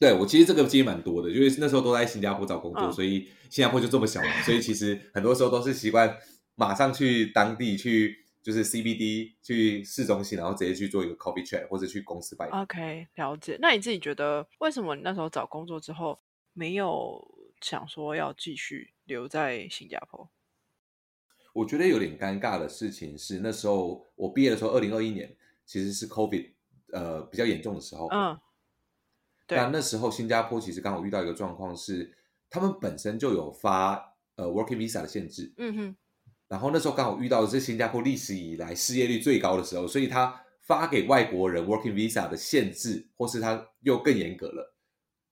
[0.00, 6.16] 对我其实这个经验蛮多的，因为那时候都在新加坡找工作，嗯所以新加坡就这么小嘛，所以其实很多时候都是习惯
[6.54, 12.62] 马上去当地去，就是 CBD 去市中心，然后直接去做一个 coffee chat 或者去公司拜访。
[12.62, 13.58] OK，了解。
[13.60, 16.18] 那你自己觉得，为什么你那时候找工作之后
[16.54, 17.22] 没有
[17.60, 20.30] 想说要继续留在新加坡？
[21.52, 25.36] 我觉得有点尴尬的事情是，那时候我毕业的时候，二零二一年
[25.66, 26.52] 其实是 COVID
[26.92, 28.40] 呃比较严重的时候，嗯，对
[29.50, 32.16] 那那时候新加坡其实刚好遇到一个状况是，
[32.48, 35.96] 他们本身就有发呃 working visa 的限制，嗯哼，
[36.48, 44.74] 然后那时候刚好遇到的是新加坡历史以来失业率最高的时候，所以他发给外国人 working visa 的限制，或是他又更严格了。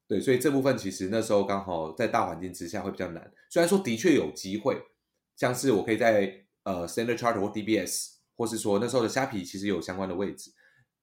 [0.07, 3.31] 对，所以这部分其实那时候刚好在大环境之下会比较难。
[3.51, 4.81] 虽然说的确有机会，
[5.37, 10.51] 像是我可以在呃 Standard Charter 或 DBS，或是说那时候的虾皮其实有相关的位置，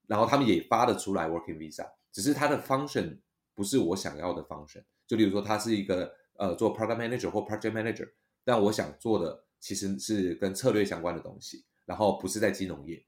[0.08, 3.19] 然后他们也发得出来 working visa，只是它的 function
[3.54, 4.86] 不是我想要的 function。
[5.06, 8.10] 就例如说，它是一个呃做 product manager 或 project manager，
[8.45, 13.06] 但我想做的其实是跟策略相关的东西，然后不是在金融业。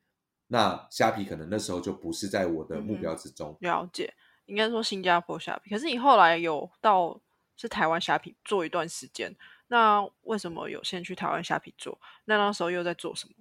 [0.47, 3.57] 那虾皮可能那时候就不是在我的目标之中。
[3.61, 4.13] 了解。
[4.47, 7.21] 应该说新加坡虾皮，可是你后来有到
[7.55, 9.33] 是台湾虾皮做一段时间，
[9.67, 11.97] 那为什么有先去台湾虾皮做？
[12.25, 13.33] 那那时候又在做什么？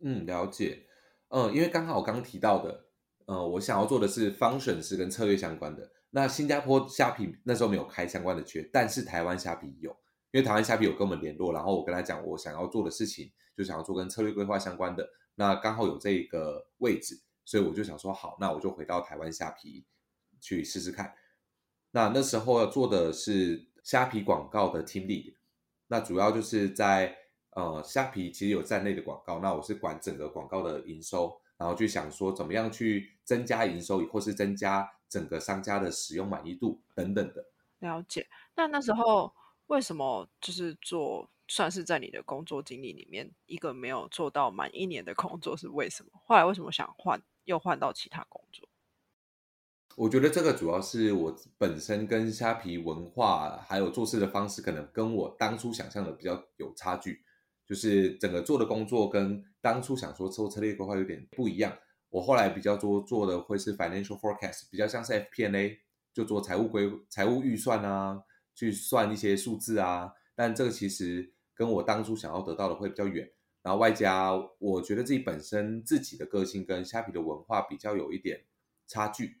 [0.00, 0.86] 嗯，了解。
[1.28, 2.87] 嗯，因为刚好我刚刚提到的，
[3.28, 5.90] 呃，我想要做的是 function 是跟策略相关的。
[6.08, 9.90] 那新加坡虾皮那时候没有开相关的缺，但是台湾虾皮有，
[10.30, 15.06] 因为台湾虾皮有跟我们联络，然后我跟他讲我想要做的事情，就想要做跟策略规划相关的。
[15.34, 19.84] 那刚好有这个位置，所以我就想说，好，那我就回到台湾虾皮
[20.40, 21.12] 去试试看。
[21.90, 25.34] 那那时候要做的是虾皮广告的 team lead，
[25.88, 27.14] 那主要就是在
[27.50, 37.44] 呃虾皮其实有站内的广告，那我是管整个广告的营收，然后去想说怎么样去增加营收，或是增加整个商家的使用满意度等等的。
[37.80, 38.26] 了解。
[38.54, 39.34] 那那时候
[39.66, 46.10] 为什么就是做算是在你的工作经历里面一个没有做到满一年的工作是为什么？
[46.24, 48.68] 后来为什么想换又换到其他工作？
[49.96, 57.24] 我觉得这个主要是我本身跟虾皮文化还有做事的方式，可能跟我当初想象的比较有差距，
[57.68, 61.76] 就是整个做的工作跟当初想说做策略规划有点不一样。
[62.08, 65.78] 我后来比较多做的会是 financial forecast，比较像是 FP&A，
[66.14, 68.22] 就做财务规财务预算啊，
[68.54, 70.10] 去算一些数字啊。
[70.34, 73.30] 但这个其实跟我当初想要得到的会比较远。
[73.60, 78.46] 然后外加我觉得自己本身自己的个性跟虾皮的文化比较有一点
[78.86, 79.36] 差距。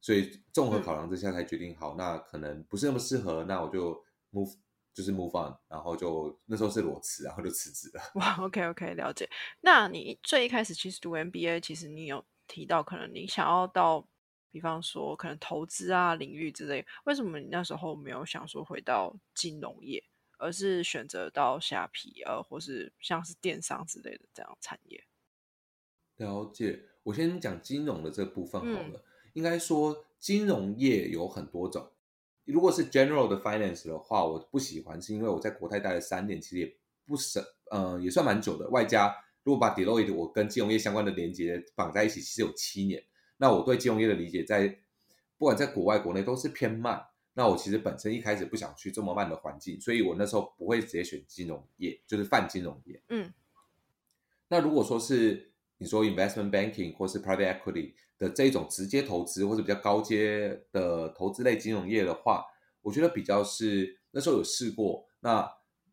[0.00, 4.00] 所以综合考量之下才决定好，那可能不是那么适合，那我就
[4.32, 4.54] move
[4.94, 8.02] 就是 move on，然后就那时候是裸辞，然后就辞职了。
[8.14, 9.28] 哇，OK OK，了解。
[9.60, 14.06] 那你最一开始其实读 MBA，其实你有提到可能你想要到，
[14.50, 20.04] 比方说可能投资啊领域之类，为什么你那时候没有想说回到金融业，
[20.38, 25.02] 而是选择到虾皮呃，或是像是电商之类的这样产业？
[26.16, 29.02] 了解，我先讲金融的这部分好嗯了。
[29.32, 31.90] 应该说，金融业有很多种。
[32.44, 36.76] 如果是 general 的 finance 的话，我不喜欢，是因为我在国泰待了三年，其实也
[37.06, 38.68] 不省，呃，也算蛮久的。
[38.70, 43.04] 外加如果把 Deloitte 我跟金融业相关的连接绑在一起，其实有七年。
[43.36, 44.68] 那我对金融业的理解在，
[45.38, 47.06] 不管在国外国内都是偏慢。
[47.34, 53.02] 那我其实本身一开始不想去这么慢的环境，所以我那时候不会直接选金融业，就是泛金融业。
[53.08, 53.32] 嗯
[54.48, 55.51] 那如果说是
[55.82, 62.46] 你说 investment banking 或是 private equity 的这种直接投资或者比较高阶的投资类金融业的话，
[62.82, 65.52] 我觉得比较是那时候有试过，那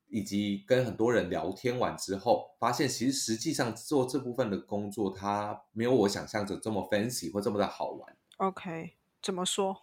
[0.09, 8.15] 以及跟很多人聊天完之后，发现其实实际上做这部分的工作，它没有我想象着这么 fancy 或这么的好玩。
[8.37, 8.91] ，OK，
[9.23, 9.81] 怎么说？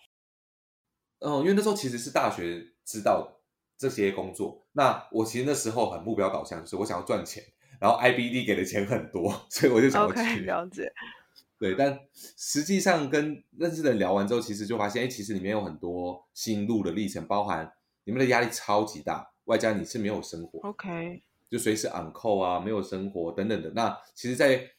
[1.18, 3.40] 嗯，因为那时候其实是大学知道
[3.76, 7.42] 这些工作，那我其实那时候很目标导向，就是我想要赚钱，
[7.80, 10.40] 然后 IBD 给的钱很多， 所以我就想要 OK，去。
[10.44, 10.92] 了解。
[11.58, 17.72] 对，但实际上跟认识的人聊完之后，其实就发现，哎，其实里面有很多心路的历程，包含
[18.04, 23.70] 你们的压力超级大，外加你是没有生活，OK，就随时 on call 啊，没有生活等等的。
[23.70, 24.70] 那其实，在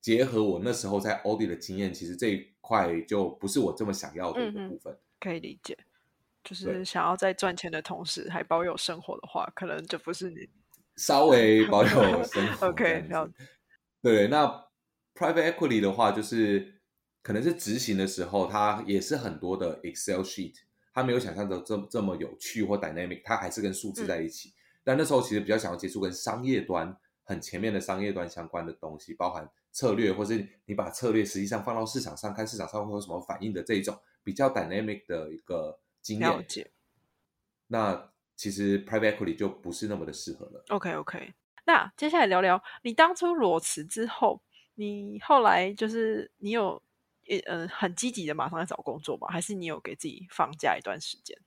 [0.00, 4.96] 结合我那时候在 Audi 的经验，其实这一块就不是我这么想要的一个部分。
[5.18, 5.76] 可以理解。
[6.44, 10.48] 就是想要在赚钱的同时还保有生活的话，可能就不是你。
[10.96, 11.88] 稍微保有
[12.24, 13.08] 生活 OK，
[14.02, 14.46] 对，那
[15.14, 16.80] private equity 的话，就是
[17.22, 20.54] 可能是执行的时候，它也是很多的 Excel sheet，
[20.92, 24.52] 它没有想象中这这么有趣或 dynamic，它还是跟数字在一起。
[24.82, 36.28] 但那时候其实比较想要接触跟商业端很前面的商业端相关的东西，包含策略，或是你把策略实际上放到市场上，看市场上会有什么反应的这一种比较 dynamic 的一个经验。
[36.28, 36.70] 了解。
[37.68, 40.64] 那其实 private equity 就不是那么的适合了。
[40.68, 41.32] OK OK，
[41.66, 44.40] 那接下来聊聊你当初裸辞之后，
[44.74, 46.82] 你后来就是你有
[47.28, 49.28] 呃呃很积极的马上在找工作吗？
[49.30, 51.38] 还是你有给自己放假一段时间？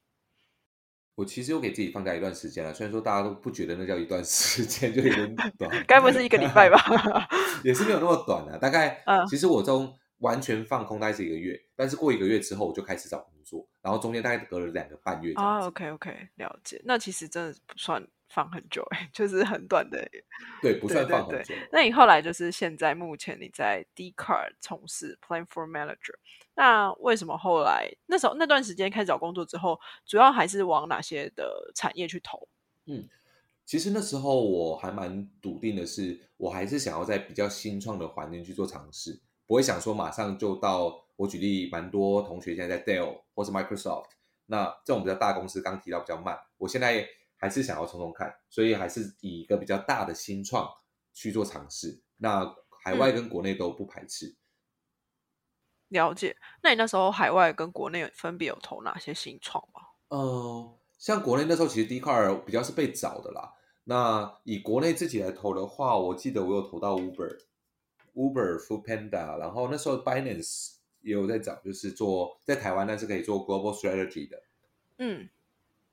[1.15, 6.77] 我其实有给自己放假一段时间了，虽然说大家都不觉得那叫一段 时间，就有点短，该不会是一个礼拜吧？
[7.65, 8.57] 也是没有那么短啊。
[8.57, 15.67] 大概，嗯其实我中完全放空大概是一个月，但是过一个月之后我就开始找工作，然后中间大概隔了两个半月这样啊。
[15.67, 16.81] ，OK OK，了解。
[16.85, 20.07] 那其实真的不算放很久、欸， 就是很短的。
[20.61, 21.53] 对，不算放很久。
[21.71, 26.15] 那你后来就是现在目前你在 D Card 从事 Plan for Manager，
[26.55, 32.47] 那为什么后来那时候那段时间开始找工作之后，主要还是往哪些的产业去投？
[32.85, 33.07] 嗯
[33.65, 41.07] 其实那时候我还蛮笃定的是，我还是想要在比较新创的环境去做尝试，不会想说马上就到。
[41.17, 44.09] 我举例，蛮多同学现在在 Dell 或是 Microsoft，
[44.45, 50.69] 那这种比较大公司刚提到比较慢，我现在还是想要冲冲看，所以还是以一个比较大的新创
[51.15, 52.03] 去做尝试。
[52.17, 54.37] 那海外跟国内都不排斥。
[55.87, 56.37] 了解。
[56.61, 59.81] 那你那时候海外跟国内分别有投哪些新创吗？
[60.09, 63.55] 呃，像国内那时候其实 d c a r 比较是被找的啦。
[63.85, 67.39] 那以国内自己来投的话，我记得我有投到 Uber、
[68.17, 74.43] Uber、Food Panda，然后那时候 Binance 也有在找，就是做在台湾，但是可以做 Global Strategy 的。
[74.97, 75.29] 嗯，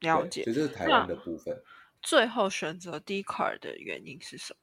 [0.01, 0.57] 了解所以。
[0.57, 1.63] 这是台湾的部分。
[2.03, 4.59] 最后选择 D Card 的原因是什么？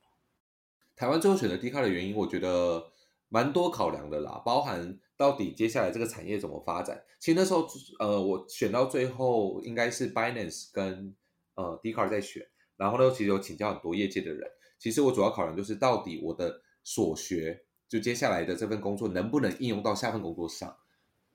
[0.93, 2.91] 台湾最后选择 d c a r 的原因，我觉得
[3.27, 7.03] 蛮多考量的啦，包含到底接下来这个产业怎么发展。
[7.17, 11.15] 其实那时候，呃，我选到最后应该是 Binance 跟
[11.55, 12.47] 呃 d c a r 在选，
[12.77, 14.47] 然后呢，其实有请教很多业界的人。
[14.77, 20.77] 其实我主要考量就是到底我的所学，就接下来的这份工作能不能应用到下份工作上。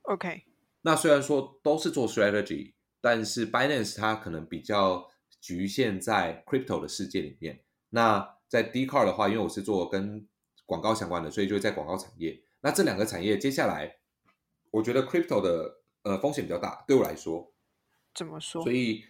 [0.02, 0.44] OK，
[0.82, 5.08] 那虽然说都是做 strategy，但是 Binance 它可能比较
[5.40, 7.60] 局限在 crypto 的世界里面。
[7.90, 10.26] 那在 D Card 的话，因为我是做跟
[10.64, 12.40] 广告相关的，所以就在广告产业。
[12.60, 13.98] 那这两个产业接下来，
[14.70, 17.52] 我觉得 crypto 的呃风险比较大，对我来说，
[18.14, 18.72] 怎么说所？
[18.72, 19.04] 以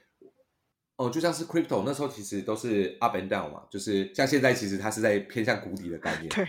[0.97, 6.29] 哦、就像是 crypto 那时候其实都是 up and down 嘛，就是像现在其实它是在偏向谷底的概念。
[6.31, 6.49] 对，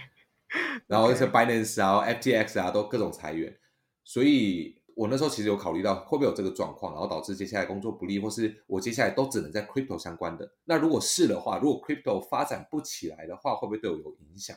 [0.88, 3.58] 然后是 Binance 啊、FTX 啊，都各种裁员，
[4.04, 10.50] 所以我那时候其实有考虑到会不会有这个状况，然后导致接下来工作不利，或是我接下来都只能在 crypto 相关的。
[10.64, 14.56] 那如果是的话，如果 crypto 发展不起来的话，会不会对我有影响？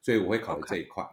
[0.00, 1.04] 所以我会考虑这一块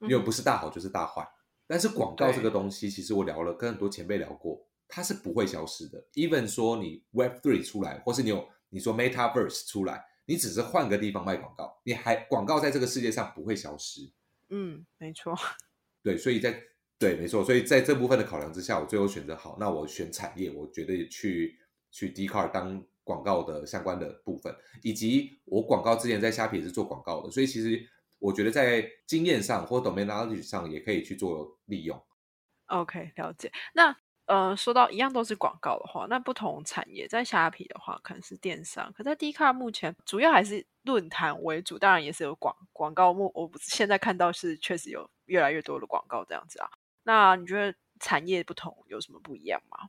[0.00, 1.28] 嗯因为不是大好就是大坏。
[1.66, 6.04] 但是广告这个东西，其实我聊了，跟很多前辈聊过，它是不会消失的。
[6.14, 14.10] even 说你 Web Three 出来，或是你有你说 Metaverse 出来，你只是换个地方卖广告，你还广告在这个世界上不会消失。
[14.48, 15.34] 嗯，没错。
[16.02, 16.62] 对，所以在
[16.98, 21.58] 对，没错，所以在这部分的考量之下，我最后选择好，那我选产业，我觉得去
[21.90, 27.82] 去 d c a r 当广告的相关的部分，以及我广告之前在虾皮也是做广告的，所以其实
[28.18, 32.00] 我觉得在经验上或 domain knowledge 上也可以去做利用。
[32.66, 33.50] OK，了解。
[33.74, 33.96] 那
[34.30, 43.12] 呃，说到一样都是广告的话，那不同产业在虾皮的话可能是电商，可在 d 卡目前主要还是论坛为主，当然也是有广广告。
[43.12, 46.70] 目我不现在看到是确实有越来越多的广告这样子啊。
[47.02, 49.88] 那你觉得产业不同有什么不一样吗？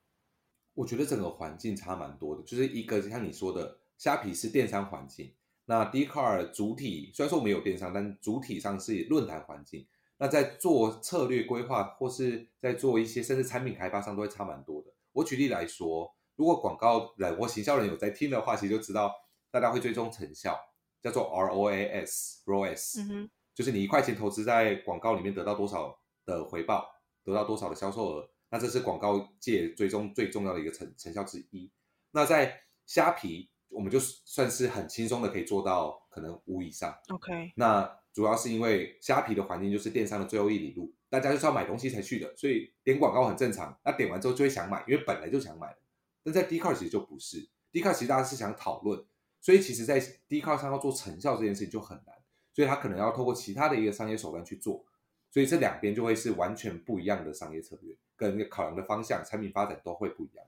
[0.74, 5.36] 我觉得整个环境差蛮多的，就是一个像你说的，虾皮是电商环境，
[5.66, 9.86] 那 d c a r 主体虽然说没有电商，但主体上是论坛环境。
[10.22, 14.94] 那在做策略规划，或是在做一些甚至产品开发上，都会差蛮多的。
[15.14, 19.12] 我举例来说，如果广告人或行销人有在听的话，其实就知道
[19.50, 20.56] 大家会追踪成效，
[21.02, 26.88] 叫做 ROAS，ROAS，嗯哼，就是你一块钱投资在广告里面得到多少的回报，
[27.24, 31.72] 得到多少的销售额，那这是广告界追踪最重要的一个成成效之一。
[32.12, 36.96] 那在虾皮，我们就算是很轻松的可以做到可能五以上。
[37.10, 43.78] OK，那主要是因为虾皮的环境就是电商的最后一里路，大家就是要买东西才去的，所以点广告很正常。
[43.84, 45.76] 那点完之后就会想买，因为本来就想买。
[46.24, 49.04] 但在 d c a r 其实就不是 d c a r 其实大家是想讨论，
[49.40, 52.16] 所以其实在 d c a r 上要做成效这件事情就很难，
[52.54, 54.86] 所以他可能要透过其他的一个商业手段去做。
[55.32, 60.46] 所以这两边就会是完全不一样的商业策略，跟考量的方向、产品发展都会不一样。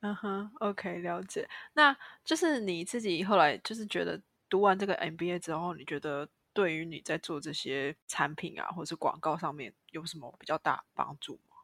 [0.00, 1.48] 嗯哼，OK，了解。
[1.72, 11.56] 那就是你自己后来就是觉得读完这个 MBA 之后，你觉得对于你在做这些产品啊，或是广告上面有什么比较大帮助吗？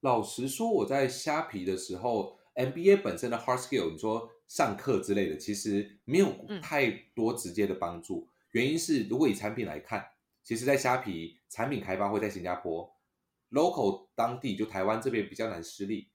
[0.00, 8.28] 老实说，我在虾皮的时候，MBA 本身的 hard skill，你说上课之类的，其实没有太多直接的帮助。
[8.50, 10.06] 原因是，如果以产品来看，
[10.42, 12.94] 其实在虾皮产品开发会在新加坡
[13.50, 16.10] ，local 当地就台湾这边比较难施力。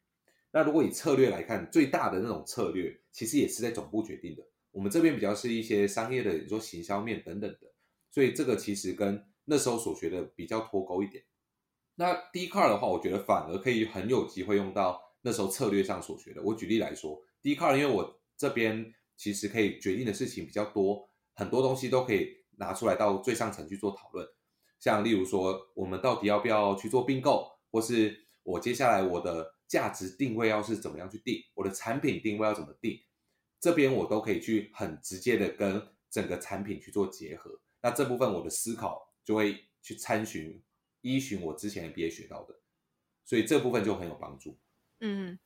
[0.52, 4.44] 那如果以策略来看，最大的那种策略，其实也是在总部决定的。
[4.72, 7.69] 我们这边比较是一些商业的，你说行销面等等的，
[8.12, 11.24] 所以这个其实跟那时候所学的比较脱钩一点。
[11.96, 16.42] 那 D car 的话，我觉得反而可以很有机会用到那时候策略上所学的。
[16.42, 24.26] 我举例来说，D car 因为我这边其实可以决定的事情比较多，很多东西都可以拿出来到最上层去做讨论。
[24.80, 32.98] 像例如说，我们到底要不要去做并购，或是我接下来我的价值定位要是怎么样去定，我的产品定位要怎么定，
[33.60, 37.60] 这边我都可以去很直接的跟整个产品去做结合。
[37.82, 40.64] 那这部分我的思考就会去参询。
[41.02, 42.60] 依循我之前 MBA 学到的，
[43.24, 44.60] 所以这部分就很有帮助。
[45.00, 45.40] 嗯，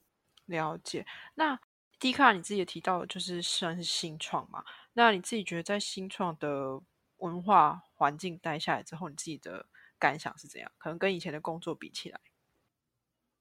[0.45, 1.05] 了解。
[1.35, 1.59] 那
[1.99, 4.65] D 卡你自己也提到，就是算是新创嘛？
[4.93, 6.81] 那你自己觉得在新创的
[7.17, 9.67] 文化环境待下来之后，你自己的
[9.99, 10.71] 感想是怎样？
[10.79, 12.19] 可能跟以前的工作比起来，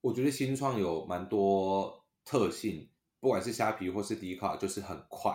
[0.03, 2.91] 我觉得新创有蛮多特性，
[3.21, 5.35] 不管是虾皮或是 D 卡，就是很快，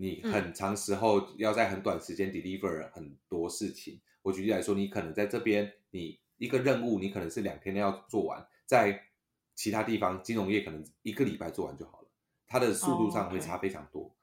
[0.00, 4.00] 你很长时候要在很短时间 deliver 很多事情。
[4.22, 9.08] 我举例来说，你可能在这边，你一个任务，你可能是两天内要做完，在
[9.54, 12.08] 其他地方金融业可能一个礼拜做完就好了，
[12.46, 14.14] 它的速度上会差非常多。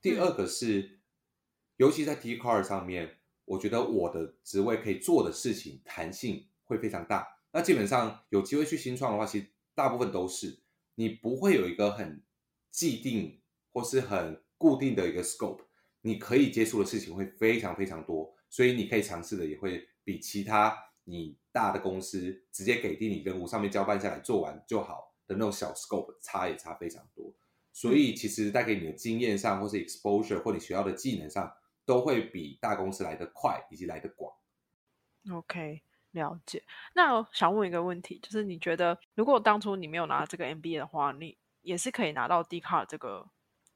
[0.00, 1.00] 第二个是，
[1.76, 7.26] 尤其在 T card 上面，我觉得我的职位可以做的事情弹性会非常大。
[7.52, 10.60] 那基本上有机会去新创的话，其实大部分都是
[10.94, 12.22] 你不会有一个很
[12.70, 13.42] 既定
[13.72, 15.62] 或是很固定的一个 scope，
[16.02, 18.30] 你可以接触的事情会非常非常多。
[18.50, 27.32] 所以你可以尝试的也会比其他你大的公司直接给定你任务上面交办下来做完就好的那种小 scope 差也差非常多。
[27.72, 31.50] 所以其实带给你的经验上，或是 exposure 或你学到的技能上，
[31.86, 34.30] 都会比大公司来得快以及来得广。
[35.32, 35.80] OK，
[36.10, 36.62] 了解。
[36.94, 43.30] 那想问一个问题，就是你觉得如果当初你没有拿这个 MBA 的话，你也是可以拿到 D card 这个？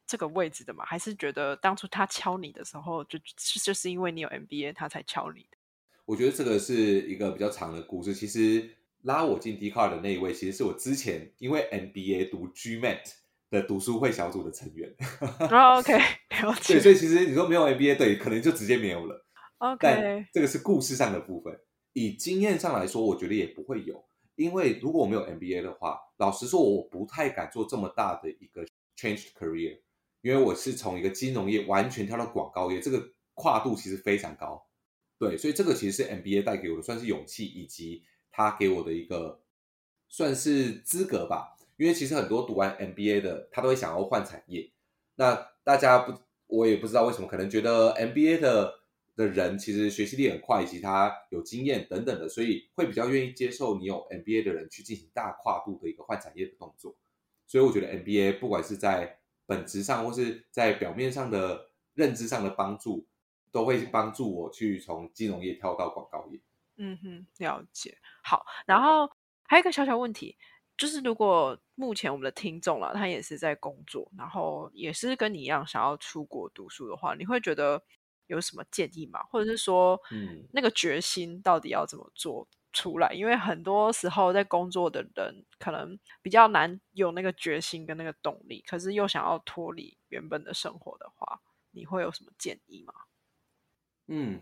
[0.07, 3.17] 这个位置的嘛，还是觉得当初他敲你的时候，就
[3.63, 5.57] 就是因为你有 MBA，他才敲你的？
[6.05, 8.13] 我觉得这个是一个比较长的故事。
[8.13, 8.69] 其实
[9.01, 13.01] 拉我进 D card 的那一位，其实是我之前因为 MBA 读 GMAT
[13.49, 14.93] 的读书会小组的成员。
[15.49, 15.93] 哦、OK，
[16.41, 16.75] 了解。
[16.77, 19.25] 对，所以其实你说没有 MBA，对，可能就直接没有了。
[19.57, 21.59] OK，但这个是故事上的部分。
[21.93, 28.63] 以经验上来说，我觉得也不会有，因为如果我没有 MBA 的话，老实说，我不太敢做这么大的一个
[28.95, 29.79] change career。
[30.25, 34.65] 因为我是从一个金融业完全跳到广告业，这个跨度其实非常高，
[35.19, 38.01] 对，所以这个其实是 MBA 带给我的，算是勇气，以及
[38.31, 39.43] 他给我的一个
[40.09, 41.55] 算是资格吧。
[41.77, 44.71] 因为其实很多读完 MBA 的，他都会想要换产业。
[45.13, 48.79] 那大家不，我也不知道为什么，可能觉得 MBA 的
[49.15, 56.95] 的人其实学习力很快，以及他有经验等等的，所以会比较愿意接受你有 MBA 的人去进行大跨度的一个换产业的动作。
[57.45, 63.07] 所以我觉得 MBA 不管是在本质上或是在表面上的认知上的帮助，
[63.51, 66.39] 都会帮助我去从金融业跳到广告业。
[66.77, 67.97] 嗯哼，了解。
[68.23, 69.09] 好，然后
[69.43, 70.37] 还有一个小小问题，
[70.77, 77.81] 就是如果目前我们的听众了，他也是在工作，然后也是跟你一样想要出国读书的话，你会觉得
[78.27, 79.23] 有什么建议吗？
[79.29, 82.45] 或者是说，嗯，那个决心到底要怎么做
[82.75, 83.11] 出来？
[83.13, 92.93] 因为很多时候在工作的人可能比较难有那个决心跟那个动力，可是又想要脱离原本的生活的话，你会有什么建议吗？
[94.07, 94.41] 嗯。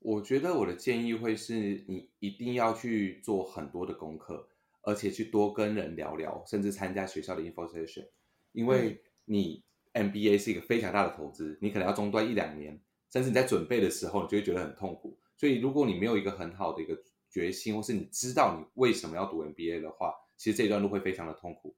[0.00, 4.48] 我觉得我的建议会是你一定要去做很多的功课，
[4.82, 8.06] 而且去多跟人聊聊，甚至参加学校的 info session，
[8.52, 9.64] 因为你
[9.94, 15.18] MBA 是一个非常大的投资，你可能要中断一两年，甚至你在准备的时候，你就会觉得很痛苦。
[15.36, 16.96] 所以如果你没有一个很好的一个
[17.38, 21.74] 决心，或是你知道你为什么要读 MBA 的话，其实这一段路会非常的痛苦。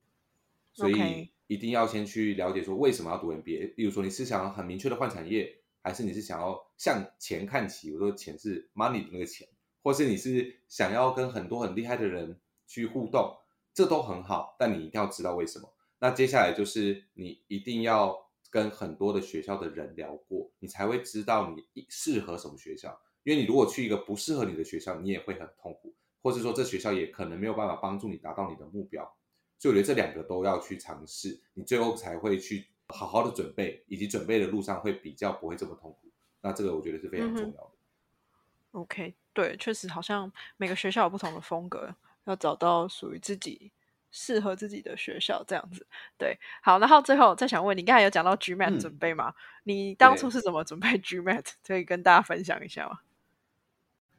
[0.72, 5.56] 所以一定要先去了解说为什么要读 MBA，例如说你是想要很明确的换产业。
[5.82, 7.90] 还是你是想要向钱看齐？
[7.94, 9.48] 我说钱是 money 的那个钱，
[9.82, 13.34] 或是你是想要跟很多很厉害的人去互动，
[13.72, 14.54] 这都很好。
[14.58, 15.72] 但你一定要知道为什么。
[15.98, 18.14] 那接下来就是你一定要
[18.50, 23.00] 跟很多的学校的人聊过，你才会知道你适合什么学校。
[23.24, 29.16] 因为你如果去一个不适合你的学校，你也会很痛苦，或者说这学校也可能没有办法帮助你达到你的目标。
[29.58, 32.66] 所以我觉得这两个都要去尝试，你最后才会去。
[32.92, 36.10] 好好的准备，以及准备的路上会比较不会这么痛苦。
[36.40, 37.70] 那这个我觉得是非常重要的。
[38.72, 41.94] OK，对，确实好像每个学校有不同的风格，
[42.24, 43.70] 要找到属于自己
[44.10, 45.86] 适合自己的学校这样子。
[46.18, 49.32] 对，好，然后最后再想问你，刚才有讲到 GMAT 准备吗？
[49.62, 51.46] 你当初是怎么准备 GMAT？
[51.64, 52.98] 可以跟大家分享一下吗？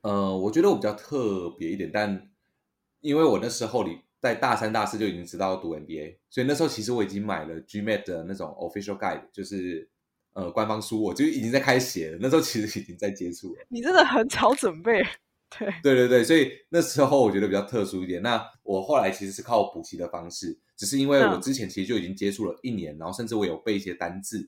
[0.01, 2.29] 呃，我觉得我比较特别一点，但
[2.99, 3.99] 因为我那时候你。
[4.21, 9.89] 在大三、大四就已经知道读 MBA，所以那时候其实我已经买了 GMAT 的那种 official guide，就是
[10.33, 12.19] 呃官方书，我就已经在开始写了。
[12.21, 13.65] 那时候其实已经在接触了。
[13.69, 15.01] 你真的很早准备，
[15.57, 18.21] 对对对对，所以那时候我觉得比较特殊一点。
[18.21, 24.47] 那我后来其实是靠补习的方式，只是因为我之前其实就已经接触了一年，然后甚至我有背一些单字。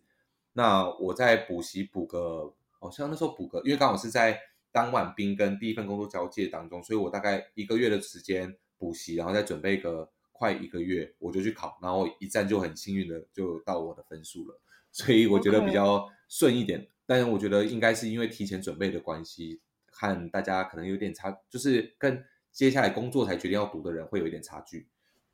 [0.54, 4.39] 那我在补习补个，好像那时候补个，因为刚好是在
[4.74, 8.58] 当晚兵跟第一份工作交界当中，所以我大概一个月的时间。
[8.76, 14.60] 补习，然后再准备个快一个月，我就去考，然后一站就很幸运的就到我的分数了，
[14.92, 16.86] 所以我觉得比较顺一点。
[17.06, 24.90] 但是我觉得应该是因为提前准备的关系，看大家可能有点差，就是跟接下来工作才决定要读的人会有一点差距。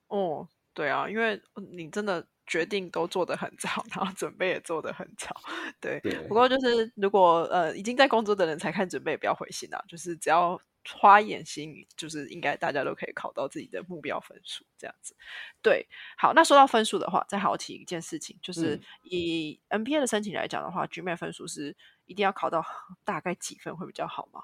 [0.09, 5.33] 哦，对啊，因为你真的决定都做得很早，然后准备也做得很早，
[5.79, 6.01] 对。
[6.27, 10.61] 不过就是如果呃已经在工作的人才看准备，不要灰心啊，就是只要。
[10.91, 15.13] 花眼心就是应该大家都可以考到自己的目标分数，这样子。
[15.61, 15.85] 对，
[16.17, 21.75] 好，那说到分数的话，再好提一件事情，就是以 n b a 的申请来讲的话，GMAT 分数是
[22.05, 22.65] 一定要考到
[23.03, 24.41] 大概几分会比较好吗？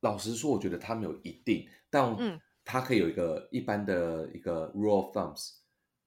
[0.00, 5.54] 老实说，我觉得它没有一定，但嗯，它可以有一个一般的一个 rule of thumbs。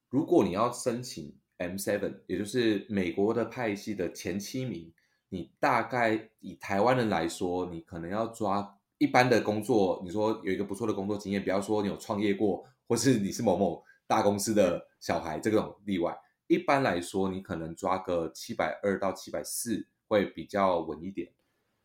[0.08, 4.92] 如果你要申请 M7，也就是美国的派系的前七名，
[5.28, 8.74] 你大概以台湾人来说，你可能要抓。
[9.00, 16.18] 一般的工作，你说有一个不错的工作经验，比方说你有创业过，或是你是某某大公司的小孩，这种例外。
[16.48, 21.30] 一般来说，你可能抓个七百二到七百四会比较稳一点。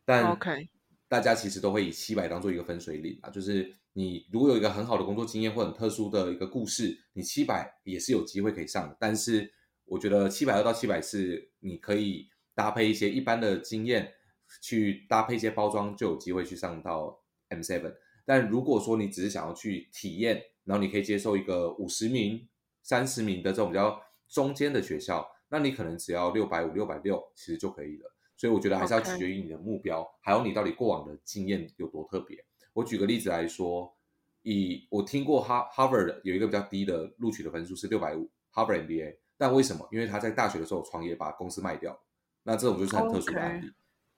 [0.04, 0.68] 但 OK，
[1.06, 8.94] 大家其实都会以七百当做一个分水岭啊，就是你如果有一个很好的工作经验或很特殊的一个故事，你七百也是有机会可以上。
[9.00, 9.52] 但是
[9.86, 14.12] 我觉得七百二到七百四，你可以搭配一些一般的经验。
[14.60, 17.18] 去搭配一些包装，就有机会去上到
[17.48, 17.92] M7。
[18.26, 22.46] 但如果说你只是想要去体验，然后你可以接受一个五十名、
[22.82, 28.14] 三十名的这种比较中间的学校，那你可能只要六百五、六百六，其实就可以了。
[28.36, 32.44] 所以我觉得还是要取决于你的目标，还有你到底过往的经验有多特别。
[32.74, 33.96] 我举个例子来说，
[34.42, 39.16] 以我听过哈 Harvard 有一个比较低的录取的分数是六百五，Harvard MBA。
[39.36, 39.88] 但为什么？
[39.90, 41.98] 因为他在大学的时候创业，把公司卖掉。
[42.42, 43.72] 那这种就是很特殊的案例。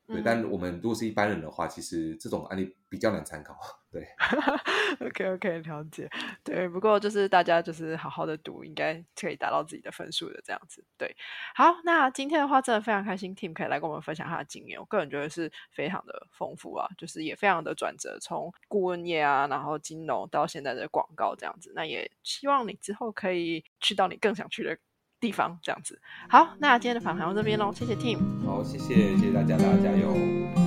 [0.06, 3.56] 对，但我们如果是一般人的话，其实这种案例比较难参考。
[3.90, 4.06] 对，
[5.04, 6.08] OK OK，了解。
[6.44, 10.84] 对，不过就是大家就是好好的读，应该可以达到自己的分数的这样子。
[10.96, 11.16] 对，
[11.54, 14.78] 好，那今天的话真的非常开心，Team 可以来跟我们分享他的经验。
[14.78, 21.72] 我个人觉得是非常的丰富啊，就是也非常的转折，从顾问业啊，然后金融到现在的广告这样子。
[21.74, 24.78] 那也希望你之后可以去到你更想去的。
[25.20, 30.65] 地方这样子，好，那今天的访谈到这边喽，谢谢 Team，好，谢谢，谢谢大家，大家加油。